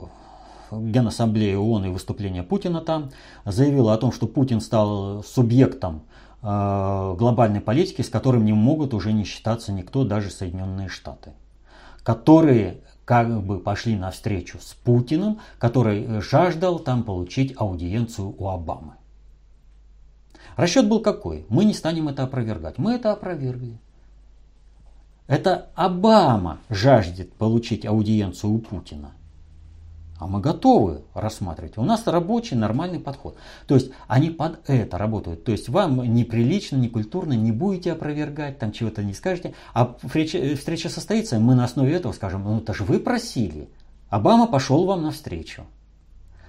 Генассамблеи 0.71 1.55
ООН 1.55 1.87
и 1.87 1.89
выступления 1.89 2.43
Путина 2.43 2.81
там, 2.81 3.11
заявила 3.45 3.95
о 3.95 3.99
том, 3.99 4.12
что 4.12 4.27
Путин 4.27 4.61
стал 4.61 5.23
субъектом 5.25 6.03
э, 6.43 7.14
глобальной 7.19 7.61
политики, 7.61 8.03
с 8.03 8.09
которым 8.09 8.45
не 8.45 8.53
могут 8.53 8.95
уже 8.95 9.12
не 9.12 9.25
считаться 9.25 9.73
никто, 9.73 10.05
даже 10.05 10.31
Соединенные 10.31 10.89
Штаты, 10.89 11.33
которые 12.03 12.81
как 13.05 13.43
бы 13.43 13.61
пошли 13.61 13.97
навстречу 13.97 14.59
с 14.61 14.75
Путиным, 14.75 15.39
который 15.59 16.21
жаждал 16.21 16.81
там 16.81 17.05
получить 17.05 17.55
аудиенцию 17.57 18.35
у 18.37 18.49
Обамы. 18.49 18.95
Расчет 20.57 20.89
был 20.89 21.01
какой? 21.01 21.47
Мы 21.49 21.64
не 21.64 21.75
станем 21.75 22.09
это 22.09 22.25
опровергать. 22.25 22.79
Мы 22.79 22.95
это 22.95 23.12
опровергли. 23.12 23.79
Это 25.27 25.71
Обама 25.75 26.59
жаждет 26.71 27.33
получить 27.35 27.85
аудиенцию 27.85 28.55
у 28.55 28.59
Путина. 28.59 29.12
А 30.19 30.27
мы 30.27 30.41
готовы 30.41 31.03
рассматривать. 31.12 31.77
У 31.77 31.83
нас 31.83 32.07
рабочий 32.07 32.57
нормальный 32.57 32.99
подход. 32.99 33.37
То 33.67 33.75
есть 33.75 33.91
они 34.09 34.31
под 34.31 34.61
это 34.67 34.97
работают. 34.97 35.45
То 35.45 35.53
есть 35.53 35.69
вам 35.69 36.03
неприлично, 36.14 36.77
некультурно, 36.77 37.35
не 37.35 37.53
будете 37.53 37.93
опровергать, 37.93 38.59
там 38.59 38.73
чего-то 38.73 39.03
не 39.03 39.12
скажете. 39.12 39.53
А 39.75 39.97
встреча, 40.03 40.57
встреча 40.57 40.89
состоится, 40.89 41.39
мы 41.39 41.55
на 41.55 41.64
основе 41.64 41.93
этого 41.93 42.12
скажем, 42.12 42.45
ну 42.45 42.59
это 42.59 42.73
же 42.73 42.85
вы 42.85 42.99
просили. 42.99 43.69
Обама 44.09 44.47
пошел 44.47 44.87
вам 44.87 45.03
навстречу. 45.03 45.64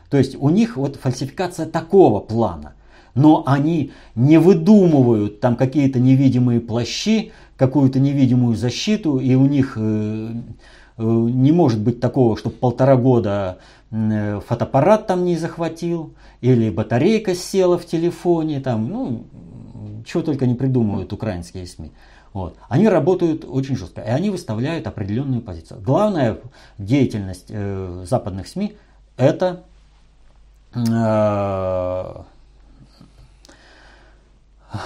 То 0.09 0.17
есть 0.17 0.37
у 0.39 0.49
них 0.49 0.77
вот 0.77 0.95
фальсификация 0.95 1.65
такого 1.65 2.21
плана. 2.21 2.73
Но 3.15 3.43
они 3.45 3.91
не 4.15 4.37
выдумывают 4.37 5.41
там 5.41 5.55
какие-то 5.55 5.99
невидимые 5.99 6.61
плащи, 6.61 7.33
какую-то 7.57 7.99
невидимую 7.99 8.55
защиту, 8.55 9.17
и 9.17 9.33
у 9.35 9.47
них 9.47 9.73
э, 9.75 10.33
не 10.97 11.51
может 11.51 11.79
быть 11.79 11.99
такого, 11.99 12.37
чтобы 12.37 12.55
полтора 12.55 12.95
года 12.95 13.59
э, 13.91 14.39
фотоаппарат 14.47 15.07
там 15.07 15.25
не 15.25 15.37
захватил, 15.37 16.13
или 16.41 16.69
батарейка 16.69 17.35
села 17.35 17.77
в 17.77 17.85
телефоне, 17.85 18.59
там, 18.59 18.89
ну, 18.89 19.23
чего 20.05 20.23
только 20.23 20.45
не 20.45 20.55
придумывают 20.55 21.13
украинские 21.13 21.67
СМИ. 21.67 21.91
Вот. 22.33 22.55
Они 22.69 22.87
работают 22.87 23.45
очень 23.47 23.75
жестко, 23.75 24.01
и 24.01 24.09
они 24.09 24.29
выставляют 24.29 24.87
определенную 24.87 25.41
позицию. 25.41 25.81
Главная 25.81 26.37
деятельность 26.77 27.47
э, 27.49 28.05
западных 28.07 28.47
СМИ– 28.47 28.75
это 29.17 29.63
э, 30.73 32.15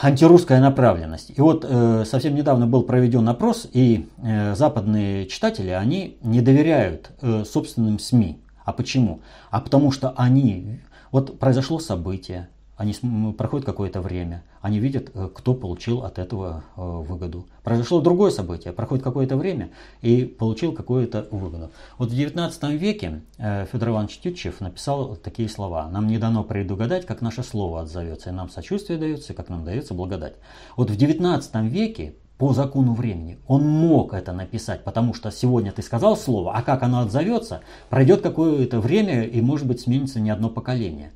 антирусская 0.01 0.59
направленность. 0.59 1.31
И 1.35 1.41
вот 1.41 1.65
э, 1.67 2.03
совсем 2.05 2.35
недавно 2.35 2.67
был 2.67 2.83
проведен 2.83 3.27
опрос, 3.29 3.67
и 3.71 4.09
э, 4.17 4.55
западные 4.55 5.25
читатели, 5.27 5.69
они 5.69 6.17
не 6.21 6.41
доверяют 6.41 7.11
э, 7.21 7.43
собственным 7.45 7.99
СМИ. 7.99 8.39
А 8.63 8.73
почему? 8.73 9.21
А 9.49 9.59
потому 9.61 9.91
что 9.91 10.13
они... 10.15 10.79
Вот 11.11 11.39
произошло 11.39 11.79
событие, 11.79 12.47
они 12.81 12.95
проходят 13.33 13.63
какое-то 13.63 14.01
время, 14.01 14.43
они 14.59 14.79
видят, 14.79 15.11
э, 15.13 15.29
кто 15.31 15.53
получил 15.53 16.03
от 16.03 16.17
этого 16.17 16.63
э, 16.75 16.81
выгоду. 16.81 17.45
Произошло 17.63 18.01
другое 18.01 18.31
событие, 18.31 18.73
проходит 18.73 19.03
какое-то 19.03 19.37
время 19.37 19.69
и 20.01 20.25
получил 20.25 20.73
какую-то 20.73 21.27
выгоду. 21.29 21.69
Вот 21.99 22.09
в 22.09 22.15
19 22.15 22.63
веке 22.81 23.21
э, 23.37 23.67
Федор 23.71 23.89
Иванович 23.89 24.17
Тютчев 24.17 24.61
написал 24.61 25.15
такие 25.15 25.47
слова. 25.47 25.87
Нам 25.89 26.07
не 26.07 26.17
дано 26.17 26.43
предугадать, 26.43 27.05
как 27.05 27.21
наше 27.21 27.43
слово 27.43 27.81
отзовется, 27.81 28.31
и 28.31 28.33
нам 28.33 28.49
сочувствие 28.49 28.97
дается, 28.97 29.33
и 29.33 29.35
как 29.35 29.49
нам 29.49 29.63
дается 29.63 29.93
благодать. 29.93 30.33
Вот 30.75 30.89
в 30.89 30.95
19 30.95 31.55
веке 31.71 32.15
по 32.39 32.51
закону 32.53 32.95
времени. 32.95 33.37
Он 33.45 33.67
мог 33.67 34.15
это 34.15 34.33
написать, 34.33 34.83
потому 34.83 35.13
что 35.13 35.29
сегодня 35.29 35.71
ты 35.71 35.83
сказал 35.83 36.17
слово, 36.17 36.53
а 36.55 36.63
как 36.63 36.81
оно 36.81 37.01
отзовется, 37.01 37.61
пройдет 37.91 38.21
какое-то 38.21 38.79
время 38.79 39.25
и 39.25 39.39
может 39.39 39.67
быть 39.67 39.81
сменится 39.81 40.19
не 40.19 40.31
одно 40.31 40.49
поколение. 40.49 41.11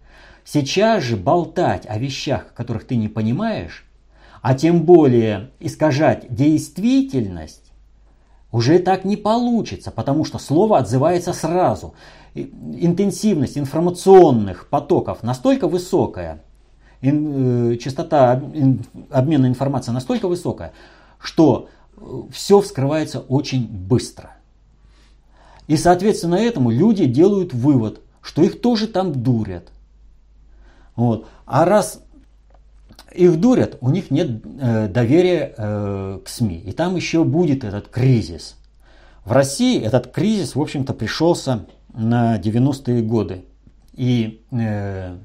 Сейчас 0.46 1.04
же 1.04 1.18
болтать 1.18 1.88
о 1.88 1.98
вещах, 1.98 2.54
которых 2.54 2.86
ты 2.86 2.96
не 2.96 3.08
понимаешь, 3.08 3.84
а 4.44 4.54
тем 4.54 4.84
более 4.84 5.50
искажать 5.60 6.28
действительность, 6.30 7.72
уже 8.52 8.78
так 8.78 9.04
не 9.06 9.18
получится, 9.18 9.90
потому 9.90 10.24
что 10.24 10.38
слово 10.38 10.78
отзывается 10.78 11.34
сразу. 11.34 11.96
Интенсивность 12.36 13.58
информационных 13.58 14.70
потоков 14.70 15.24
настолько 15.24 15.68
высокая, 15.68 16.44
э, 17.02 17.76
частота 17.82 18.42
обмена 19.10 19.48
информацией 19.48 19.96
настолько 19.96 20.28
высокая, 20.28 20.74
что 21.18 21.70
э, 21.98 22.22
все 22.32 22.62
вскрывается 22.62 23.20
очень 23.20 23.68
быстро. 23.68 24.36
И 25.66 25.76
соответственно 25.76 26.36
этому 26.36 26.70
люди 26.70 27.06
делают 27.06 27.52
вывод, 27.52 28.02
что 28.22 28.44
их 28.44 28.62
тоже 28.62 28.88
там 28.88 29.12
дурят. 29.12 29.72
Вот. 30.96 31.28
А 31.46 31.66
раз 31.66 32.02
их 33.14 33.40
дурят, 33.40 33.78
у 33.82 33.90
них 33.90 34.12
нет 34.12 34.42
э, 34.60 34.88
доверия 34.88 35.54
э, 35.56 36.20
к 36.24 36.30
СМИ. 36.30 36.58
И 36.66 36.72
там 36.72 36.96
еще 36.96 37.24
будет 37.24 37.64
этот 37.64 37.88
кризис. 37.88 38.56
В 39.24 39.32
России 39.32 39.82
этот 39.82 40.12
кризис, 40.12 40.56
в 40.56 40.62
общем-то, 40.62 40.94
пришелся 40.94 41.66
на 41.94 42.38
90-е 42.38 43.02
годы. 43.02 43.46
И 43.94 44.44
э, 44.52 45.18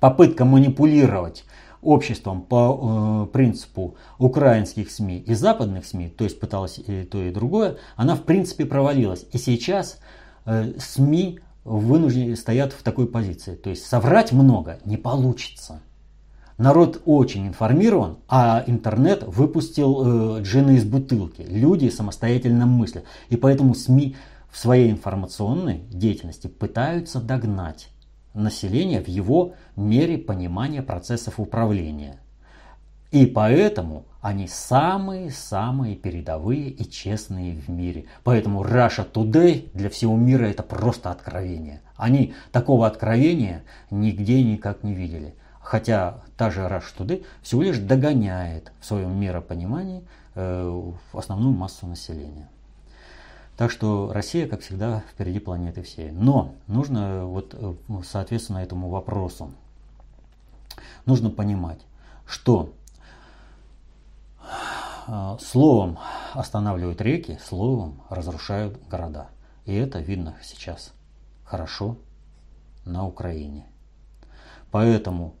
попытка 0.00 0.44
манипулировать 0.44 1.44
обществом 1.84 2.42
по 2.42 3.26
э, 3.26 3.32
принципу 3.32 3.96
украинских 4.18 4.90
СМИ 4.90 5.18
и 5.18 5.34
западных 5.34 5.86
СМИ, 5.86 6.08
то 6.08 6.24
есть 6.24 6.40
пыталась 6.40 6.78
и 6.78 7.04
то 7.04 7.22
и 7.22 7.30
другое, 7.30 7.76
она 7.96 8.14
в 8.14 8.22
принципе 8.22 8.64
провалилась. 8.64 9.26
И 9.32 9.38
сейчас 9.38 9.98
э, 10.46 10.72
СМИ 10.78 11.40
вынуждены 11.64 12.36
стоят 12.36 12.72
в 12.72 12.82
такой 12.82 13.06
позиции. 13.06 13.54
То 13.54 13.70
есть 13.70 13.86
соврать 13.86 14.32
много 14.32 14.78
не 14.84 14.96
получится. 14.96 15.80
Народ 16.56 17.02
очень 17.04 17.48
информирован, 17.48 18.18
а 18.28 18.62
интернет 18.66 19.24
выпустил 19.26 20.36
э, 20.38 20.42
джины 20.42 20.76
из 20.76 20.84
бутылки. 20.84 21.42
Люди 21.42 21.88
самостоятельно 21.88 22.64
мыслят. 22.64 23.04
И 23.28 23.36
поэтому 23.36 23.74
СМИ 23.74 24.14
в 24.50 24.58
своей 24.58 24.92
информационной 24.92 25.80
деятельности 25.90 26.46
пытаются 26.46 27.20
догнать 27.20 27.88
населения 28.34 29.00
в 29.00 29.08
его 29.08 29.54
мере 29.74 30.16
понимания 30.16 30.82
процессов 30.82 31.40
управления. 31.40 32.20
И 33.10 33.26
поэтому 33.26 34.06
они 34.24 34.48
самые-самые 34.48 35.96
передовые 35.96 36.70
и 36.70 36.90
честные 36.90 37.60
в 37.60 37.68
мире. 37.68 38.06
Поэтому 38.22 38.64
Russia 38.64 39.06
Today 39.06 39.68
для 39.74 39.90
всего 39.90 40.16
мира 40.16 40.46
это 40.46 40.62
просто 40.62 41.10
откровение. 41.10 41.82
Они 41.96 42.32
такого 42.50 42.86
откровения 42.86 43.64
нигде 43.90 44.42
никак 44.42 44.82
не 44.82 44.94
видели. 44.94 45.34
Хотя 45.60 46.22
та 46.38 46.50
же 46.50 46.62
Russia 46.62 46.96
Today 46.96 47.26
всего 47.42 47.60
лишь 47.60 47.76
догоняет 47.76 48.72
в 48.80 48.86
своем 48.86 49.14
миропонимании 49.20 50.02
э, 50.36 50.92
основную 51.12 51.54
массу 51.54 51.86
населения. 51.86 52.48
Так 53.58 53.70
что 53.70 54.10
Россия, 54.10 54.48
как 54.48 54.62
всегда, 54.62 55.02
впереди 55.12 55.38
планеты 55.38 55.82
всей. 55.82 56.12
Но 56.12 56.54
нужно 56.66 57.26
вот 57.26 57.52
э, 57.52 57.74
соответственно 58.06 58.60
этому 58.60 58.88
вопросу, 58.88 59.50
нужно 61.04 61.28
понимать, 61.28 61.80
что 62.26 62.72
словом 65.40 65.98
останавливают 66.32 67.00
реки, 67.00 67.38
словом 67.44 68.02
разрушают 68.08 68.78
города. 68.88 69.28
И 69.64 69.74
это 69.74 69.98
видно 70.00 70.36
сейчас 70.42 70.92
хорошо 71.44 71.98
на 72.84 73.06
Украине. 73.06 73.66
Поэтому 74.70 75.34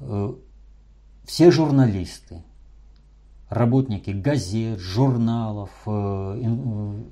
э, 0.00 0.34
все 1.24 1.50
журналисты, 1.50 2.42
работники 3.48 4.10
газет, 4.10 4.78
журналов, 4.78 5.70
э, 5.86 5.90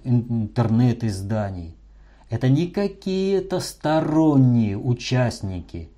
интернет-изданий. 0.04 1.76
Это 2.30 2.48
не 2.48 2.66
какие-то 2.68 3.60
сторонние 3.60 4.76
участники 4.78 5.90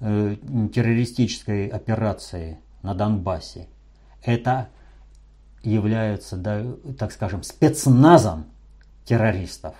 э, 0.00 0.36
террористической 0.72 1.66
операции 1.66 2.58
на 2.82 2.94
Донбассе. 2.94 3.68
Это 4.22 4.68
являются, 5.62 6.36
да, 6.36 6.64
так 6.98 7.12
скажем, 7.12 7.42
спецназом 7.42 8.46
террористов. 9.04 9.74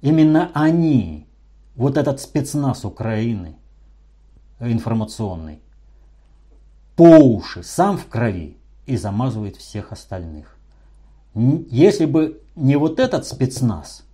Именно 0.00 0.50
они, 0.54 1.26
вот 1.74 1.96
этот 1.96 2.20
спецназ 2.20 2.84
Украины 2.84 3.56
информационный, 4.60 5.60
по 6.96 7.18
уши, 7.18 7.62
сам 7.62 7.98
в 7.98 8.06
крови 8.06 8.56
и 8.86 8.96
замазывает 8.96 9.56
всех 9.56 9.92
остальных. 9.92 10.56
Если 11.34 12.06
бы 12.06 12.40
не 12.54 12.76
вот 12.76 12.98
этот 12.98 13.26
спецназ, 13.26 14.04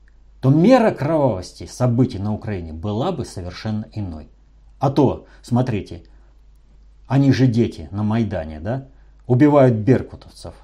то 0.40 0.50
мера 0.50 0.90
кровавости 0.90 1.66
событий 1.66 2.18
на 2.18 2.34
Украине 2.34 2.72
была 2.72 3.12
бы 3.12 3.24
совершенно 3.24 3.86
иной. 3.92 4.28
А 4.80 4.90
то, 4.90 5.26
смотрите, 5.42 6.02
они 7.12 7.30
же 7.30 7.46
дети 7.46 7.88
на 7.90 8.02
Майдане, 8.02 8.58
да, 8.58 8.86
убивают 9.26 9.74
беркутовцев. 9.74 10.54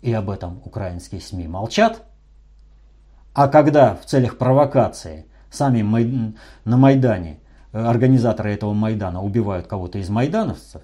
И 0.00 0.12
об 0.12 0.30
этом 0.30 0.62
украинские 0.64 1.20
СМИ 1.20 1.48
молчат. 1.48 2.04
А 3.34 3.48
когда 3.48 3.96
в 3.96 4.04
целях 4.04 4.38
провокации 4.38 5.26
сами 5.50 5.82
на 6.64 6.76
Майдане 6.76 7.40
организаторы 7.72 8.52
этого 8.52 8.74
Майдана 8.74 9.22
убивают 9.22 9.66
кого-то 9.66 9.98
из 9.98 10.08
майдановцев, 10.08 10.82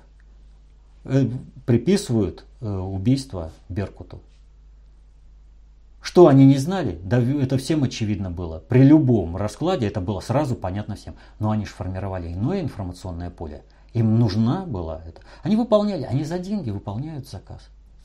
э, 1.04 1.28
приписывают 1.64 2.44
э, 2.60 2.68
убийство 2.68 3.52
Беркуту. 3.68 4.20
Что 6.00 6.26
они 6.26 6.44
не 6.44 6.58
знали? 6.58 6.98
Да 7.04 7.22
это 7.22 7.56
всем 7.56 7.84
очевидно 7.84 8.32
было. 8.32 8.58
При 8.58 8.82
любом 8.82 9.36
раскладе 9.36 9.86
это 9.86 10.00
было 10.00 10.18
сразу 10.18 10.56
понятно 10.56 10.96
всем. 10.96 11.14
Но 11.38 11.52
они 11.52 11.66
же 11.66 11.70
формировали 11.70 12.32
иное 12.32 12.62
информационное 12.62 13.30
поле. 13.30 13.62
Им 13.92 14.18
нужна 14.18 14.64
была 14.64 15.02
это. 15.06 15.20
Они 15.42 15.56
выполняли, 15.56 16.04
они 16.04 16.24
за 16.24 16.38
деньги 16.38 16.70
выполняют 16.70 17.28
заказ. 17.28 17.60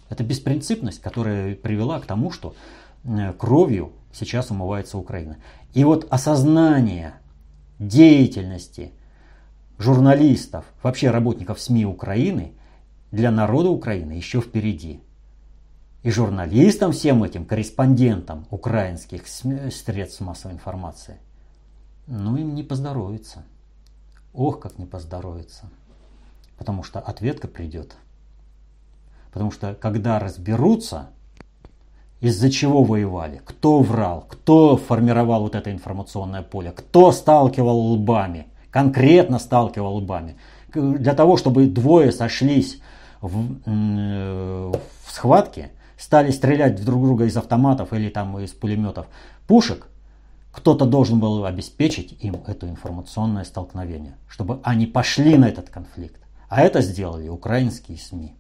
Это 0.10 0.24
беспринципность, 0.24 1.02
которая 1.02 1.56
привела 1.56 2.00
к 2.00 2.06
тому, 2.06 2.32
что 2.32 2.56
э, 3.04 3.34
кровью 3.34 3.94
сейчас 4.12 4.52
умывается 4.52 4.98
Украина. 4.98 5.38
И 5.74 5.84
вот 5.84 6.08
осознание 6.10 7.16
деятельности 7.80 8.92
журналистов, 9.78 10.66
вообще 10.82 11.12
работников 11.12 11.60
СМИ 11.60 11.86
Украины 11.86 12.54
для 13.12 13.32
народа 13.32 13.70
Украины 13.70 14.14
еще 14.14 14.42
впереди. 14.42 15.02
И 16.04 16.12
журналистам 16.12 16.92
всем 16.92 17.24
этим, 17.24 17.46
корреспондентам 17.46 18.46
украинских 18.50 19.28
средств 19.28 20.22
массовой 20.22 20.54
информации, 20.54 21.18
ну 22.08 22.38
им 22.38 22.56
не 22.56 22.64
поздоровится. 22.64 23.44
Ох, 24.34 24.60
как 24.60 24.78
не 24.78 24.86
поздоровится. 24.86 25.70
Потому 26.58 26.84
что 26.84 27.00
ответка 27.00 27.48
придет. 27.48 27.96
Потому 29.32 29.52
что 29.52 29.76
когда 29.76 30.20
разберутся, 30.20 31.10
из-за 32.20 32.50
чего 32.50 32.84
воевали, 32.84 33.42
кто 33.46 33.82
врал, 33.82 34.26
кто 34.28 34.78
формировал 34.78 35.42
вот 35.42 35.56
это 35.56 35.72
информационное 35.72 36.42
поле, 36.42 36.72
кто 36.72 37.12
сталкивал 37.12 37.80
лбами, 37.94 38.48
конкретно 38.72 39.40
сталкивал 39.40 39.98
лбами. 39.98 40.38
Для 40.74 41.14
того, 41.14 41.38
чтобы 41.38 41.68
двое 41.68 42.12
сошлись 42.12 42.82
в, 43.22 43.58
э, 43.66 44.72
в 45.06 45.12
схватке, 45.12 45.72
стали 45.98 46.32
стрелять 46.32 46.84
друг 46.84 47.04
друга 47.04 47.26
из 47.26 47.38
автоматов 47.38 47.94
или 47.94 48.10
там 48.10 48.38
из 48.40 48.52
пулеметов, 48.52 49.08
пушек, 49.48 49.88
кто-то 50.52 50.86
должен 50.86 51.20
был 51.20 51.46
обеспечить 51.46 52.18
им 52.24 52.42
это 52.48 52.68
информационное 52.68 53.44
столкновение, 53.44 54.16
чтобы 54.28 54.60
они 54.64 54.88
пошли 54.88 55.38
на 55.38 55.46
этот 55.46 55.70
конфликт. 55.70 56.20
А 56.50 56.62
это 56.62 56.82
сделали 56.82 57.28
украинские 57.28 57.98
СМИ. 57.98 58.34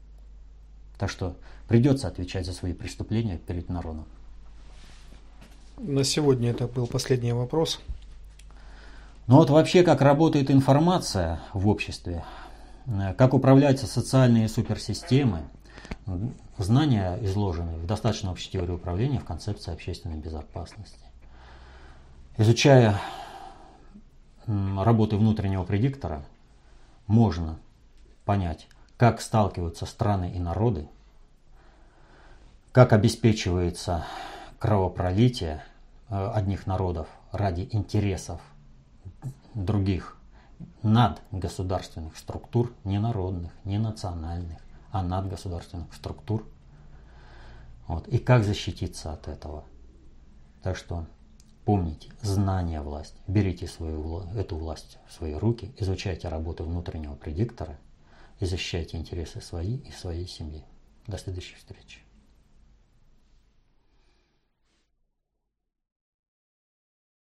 Так 0.98 1.10
что 1.10 1.36
придется 1.68 2.08
отвечать 2.08 2.46
за 2.46 2.54
свои 2.54 2.74
преступления 2.74 3.38
перед 3.38 3.70
народом. 3.70 4.06
На 5.78 6.04
сегодня 6.04 6.50
это 6.52 6.68
был 6.68 6.88
последний 6.88 7.34
вопрос. 7.34 7.80
Ну 9.28 9.36
вот 9.36 9.50
вообще, 9.50 9.84
как 9.84 10.02
работает 10.02 10.50
информация 10.50 11.42
в 11.54 11.68
обществе, 11.68 12.24
как 13.18 13.34
управляются 13.34 13.86
социальные 13.86 14.48
суперсистемы, 14.48 15.44
знания 16.58 17.20
изложены 17.22 17.76
в 17.78 17.86
достаточно 17.86 18.32
общей 18.32 18.52
теории 18.52 18.72
управления 18.72 19.20
в 19.20 19.26
концепции 19.26 19.74
общественной 19.74 20.18
безопасности. 20.18 21.06
Изучая 22.38 23.00
работы 24.48 25.18
внутреннего 25.18 25.66
предиктора, 25.66 26.24
можно 27.06 27.60
понять, 28.28 28.68
как 28.98 29.22
сталкиваются 29.22 29.86
страны 29.86 30.34
и 30.36 30.40
народы, 30.40 30.90
как 32.74 32.92
обеспечивается 32.92 34.06
кровопролитие 34.60 35.64
э, 36.10 36.32
одних 36.36 36.68
народов 36.68 37.08
ради 37.32 37.70
интересов 37.72 38.42
других 39.54 40.18
надгосударственных 40.84 42.18
структур, 42.18 42.74
не 42.84 43.00
народных, 43.00 43.54
не 43.64 43.80
национальных, 43.80 44.60
а 44.92 45.04
надгосударственных 45.04 45.94
структур. 45.94 46.46
Вот. 47.88 48.10
И 48.10 48.18
как 48.18 48.44
защититься 48.44 49.14
от 49.14 49.30
этого. 49.30 49.64
Так 50.64 50.76
что 50.76 51.06
помните, 51.64 52.10
знание 52.22 52.82
власть. 52.82 53.16
Берите 53.26 53.68
свою, 53.68 54.24
эту 54.36 54.58
власть 54.58 54.98
в 55.08 55.14
свои 55.14 55.34
руки, 55.34 55.74
изучайте 55.78 56.28
работу 56.28 56.66
внутреннего 56.66 57.16
предиктора 57.16 57.78
и 58.40 58.46
защищайте 58.46 58.98
интересы 58.98 59.42
свои 59.42 59.78
и 59.78 59.92
своей 59.92 60.28
семьи. 60.28 60.64
До 61.08 61.18
следующей 61.18 61.56
встречи. 61.56 62.00